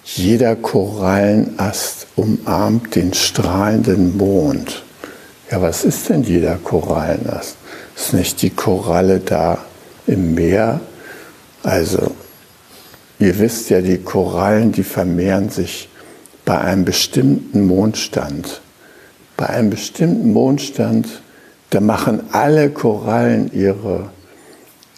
Jeder 0.04 0.56
Korallenast 0.56 2.08
umarmt 2.16 2.96
den 2.96 3.14
strahlenden 3.14 4.18
Mond. 4.18 4.84
Ja, 5.50 5.62
was 5.62 5.86
ist 5.86 6.10
denn 6.10 6.24
jeder 6.24 6.58
Korallenast? 6.58 7.56
Ist 7.96 8.14
nicht 8.14 8.42
die 8.42 8.50
Koralle 8.50 9.20
da 9.20 9.60
im 10.08 10.34
Meer? 10.34 10.82
Also, 11.64 12.12
ihr 13.20 13.38
wisst 13.40 13.70
ja, 13.70 13.82
die 13.82 14.00
Korallen, 14.00 14.72
die 14.72 14.84
vermehren 14.84 15.50
sich 15.50 15.88
bei 16.46 16.58
einem 16.58 16.84
bestimmten 16.84 17.68
Mondstand 17.68 18.61
bei 19.42 19.50
einem 19.50 19.72
bestimmten 19.72 20.34
Mondstand 20.34 21.08
Da 21.72 21.82
machen 21.82 22.22
alle 22.32 22.70
Korallen 22.70 23.52
ihre, 23.52 24.12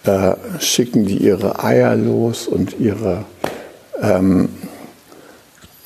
äh, 0.03 0.33
schicken 0.59 1.05
die 1.05 1.15
ihre 1.15 1.63
Eier 1.63 1.95
los 1.95 2.49
und 2.49 2.77
ihre 2.77 3.23
ähm, 4.01 4.49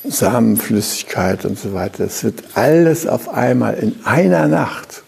Samenflüssigkeit 0.03 1.45
und 1.45 1.59
so 1.59 1.75
weiter. 1.75 2.05
Es 2.05 2.23
wird 2.23 2.45
alles 2.55 3.05
auf 3.05 3.29
einmal 3.29 3.75
in 3.75 3.95
einer 4.05 4.47
Nacht 4.47 5.03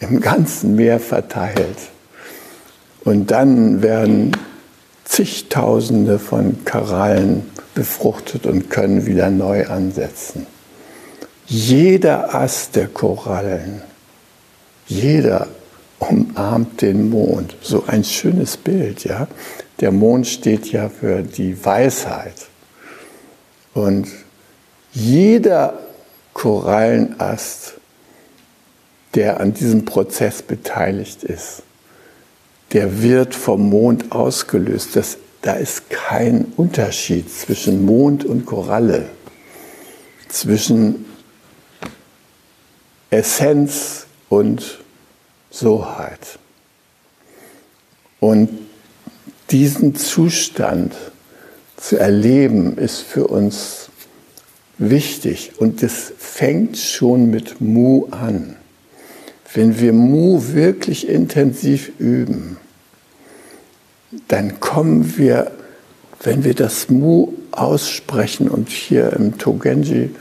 im 0.00 0.22
ganzen 0.22 0.74
Meer 0.74 0.98
verteilt. 0.98 1.76
Und 3.04 3.30
dann 3.30 3.82
werden 3.82 4.34
zigtausende 5.04 6.18
von 6.18 6.64
Korallen 6.64 7.42
befruchtet 7.74 8.46
und 8.46 8.70
können 8.70 9.04
wieder 9.04 9.28
neu 9.28 9.66
ansetzen. 9.66 10.46
Jeder 11.52 12.34
Ast 12.34 12.76
der 12.76 12.88
Korallen, 12.88 13.82
jeder 14.86 15.48
umarmt 15.98 16.80
den 16.80 17.10
Mond. 17.10 17.54
So 17.60 17.84
ein 17.86 18.04
schönes 18.04 18.56
Bild, 18.56 19.04
ja. 19.04 19.28
Der 19.78 19.92
Mond 19.92 20.26
steht 20.26 20.72
ja 20.72 20.88
für 20.88 21.20
die 21.20 21.62
Weisheit. 21.62 22.48
Und 23.74 24.08
jeder 24.94 25.78
Korallenast, 26.32 27.74
der 29.14 29.38
an 29.38 29.52
diesem 29.52 29.84
Prozess 29.84 30.40
beteiligt 30.40 31.22
ist, 31.22 31.64
der 32.72 33.02
wird 33.02 33.34
vom 33.34 33.68
Mond 33.68 34.10
ausgelöst. 34.10 34.96
Das, 34.96 35.18
da 35.42 35.52
ist 35.52 35.90
kein 35.90 36.46
Unterschied 36.56 37.30
zwischen 37.30 37.84
Mond 37.84 38.24
und 38.24 38.46
Koralle, 38.46 39.10
zwischen 40.30 41.11
Essenz 43.12 44.06
und 44.30 44.78
Soheit. 45.50 46.38
Und 48.20 48.48
diesen 49.50 49.94
Zustand 49.94 50.94
zu 51.76 51.98
erleben, 51.98 52.78
ist 52.78 53.00
für 53.00 53.26
uns 53.26 53.90
wichtig. 54.78 55.52
Und 55.58 55.82
das 55.82 56.12
fängt 56.16 56.78
schon 56.78 57.30
mit 57.30 57.60
Mu 57.60 58.06
an. 58.10 58.56
Wenn 59.52 59.78
wir 59.78 59.92
Mu 59.92 60.40
wirklich 60.54 61.06
intensiv 61.06 61.92
üben, 61.98 62.56
dann 64.28 64.58
kommen 64.58 65.18
wir, 65.18 65.50
wenn 66.22 66.44
wir 66.44 66.54
das 66.54 66.88
Mu 66.88 67.34
aussprechen 67.50 68.48
und 68.48 68.70
hier 68.70 69.12
im 69.12 69.36
Togenji 69.36 70.14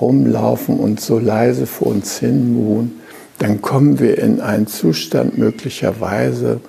rumlaufen 0.00 0.78
und 0.78 1.00
so 1.00 1.18
leise 1.18 1.66
vor 1.66 1.88
uns 1.88 2.18
hin 2.18 2.54
muhen, 2.54 3.00
dann 3.38 3.62
kommen 3.62 3.98
wir 3.98 4.18
in 4.18 4.40
einen 4.40 4.66
Zustand 4.66 5.38
möglicherweise, 5.38 6.60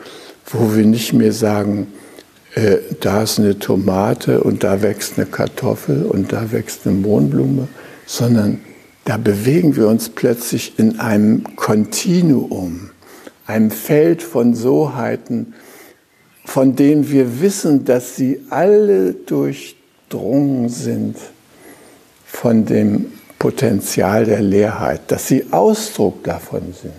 wo 0.46 0.76
wir 0.76 0.86
nicht 0.86 1.14
mehr 1.14 1.34
sagen, 1.34 1.88
äh, 2.56 2.78
da 3.00 3.24
ist 3.24 3.40
eine 3.40 3.60
Tomate 3.60 4.42
und 4.42 4.64
da 4.64 4.82
wächst 4.82 5.18
eine 5.18 5.26
Kartoffel 5.26 6.04
und 6.04 6.32
da 6.34 6.52
wächst 6.52 6.86
eine 6.86 6.96
Mohnblume, 6.96 7.68
sondern 8.06 8.62
da 9.06 9.18
bewegen 9.18 9.76
wir 9.76 9.88
uns 9.88 10.10
plötzlich 10.10 10.78
in 10.78 11.00
einem 11.00 11.56
Kontinuum, 11.56 12.92
einem 13.48 13.72
Feld 13.72 14.22
von 14.22 14.54
Soheiten, 14.54 15.54
von 16.46 16.76
denen 16.76 17.10
wir 17.10 17.42
wissen, 17.42 17.86
dass 17.86 18.16
sie 18.16 18.42
alle 18.50 19.14
durchdrungen 19.14 20.70
sind 20.70 21.18
von 22.26 22.66
dem 22.66 23.12
Potenzial 23.42 24.26
der 24.26 24.44
Leerheit, 24.44 25.02
dass 25.08 25.28
sie 25.28 25.48
Ausdruck 25.50 26.24
davon 26.24 26.76
sind. 26.80 26.94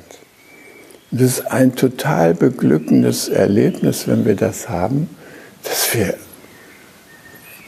Das 1.12 1.38
ist 1.38 1.52
ein 1.52 1.76
total 1.76 2.34
beglückendes 2.34 3.28
Erlebnis, 3.28 4.08
wenn 4.08 4.24
wir 4.24 4.34
das 4.34 4.68
haben, 4.68 5.08
dass 5.62 5.94
wir 5.94 6.14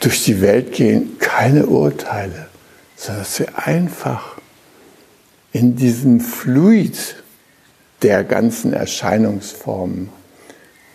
durch 0.01 0.25
die 0.25 0.41
Welt 0.41 0.73
gehen, 0.73 1.17
keine 1.19 1.67
Urteile, 1.67 2.47
sondern 2.97 3.23
dass 3.23 3.39
wir 3.39 3.65
einfach 3.65 4.39
in 5.53 5.77
diesem 5.77 6.19
Fluid 6.19 7.23
der 8.01 8.25
ganzen 8.25 8.73
Erscheinungsformen 8.73 10.09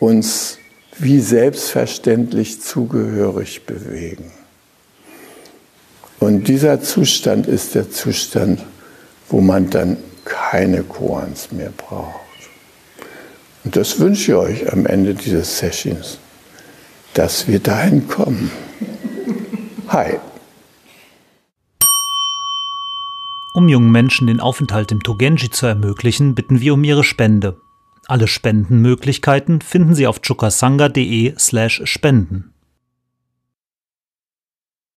uns 0.00 0.58
wie 0.98 1.20
selbstverständlich 1.20 2.60
zugehörig 2.60 3.64
bewegen. 3.64 4.30
Und 6.30 6.46
dieser 6.46 6.80
Zustand 6.80 7.48
ist 7.48 7.74
der 7.74 7.90
Zustand, 7.90 8.64
wo 9.30 9.40
man 9.40 9.68
dann 9.68 9.96
keine 10.24 10.84
Koans 10.84 11.50
mehr 11.50 11.72
braucht. 11.76 12.20
Und 13.64 13.74
das 13.74 13.98
wünsche 13.98 14.30
ich 14.30 14.38
euch 14.38 14.72
am 14.72 14.86
Ende 14.86 15.14
dieses 15.14 15.58
Sessions, 15.58 16.20
dass 17.14 17.48
wir 17.48 17.58
dahin 17.58 18.06
kommen. 18.06 18.52
Hi. 19.88 20.18
Um 23.52 23.68
jungen 23.68 23.90
Menschen 23.90 24.28
den 24.28 24.38
Aufenthalt 24.38 24.92
im 24.92 25.02
Togenji 25.02 25.50
zu 25.50 25.66
ermöglichen, 25.66 26.36
bitten 26.36 26.60
wir 26.60 26.74
um 26.74 26.84
ihre 26.84 27.02
Spende. 27.02 27.60
Alle 28.06 28.28
Spendenmöglichkeiten 28.28 29.62
finden 29.62 29.96
Sie 29.96 30.06
auf 30.06 30.22
chukasanga.de/spenden. 30.22 32.49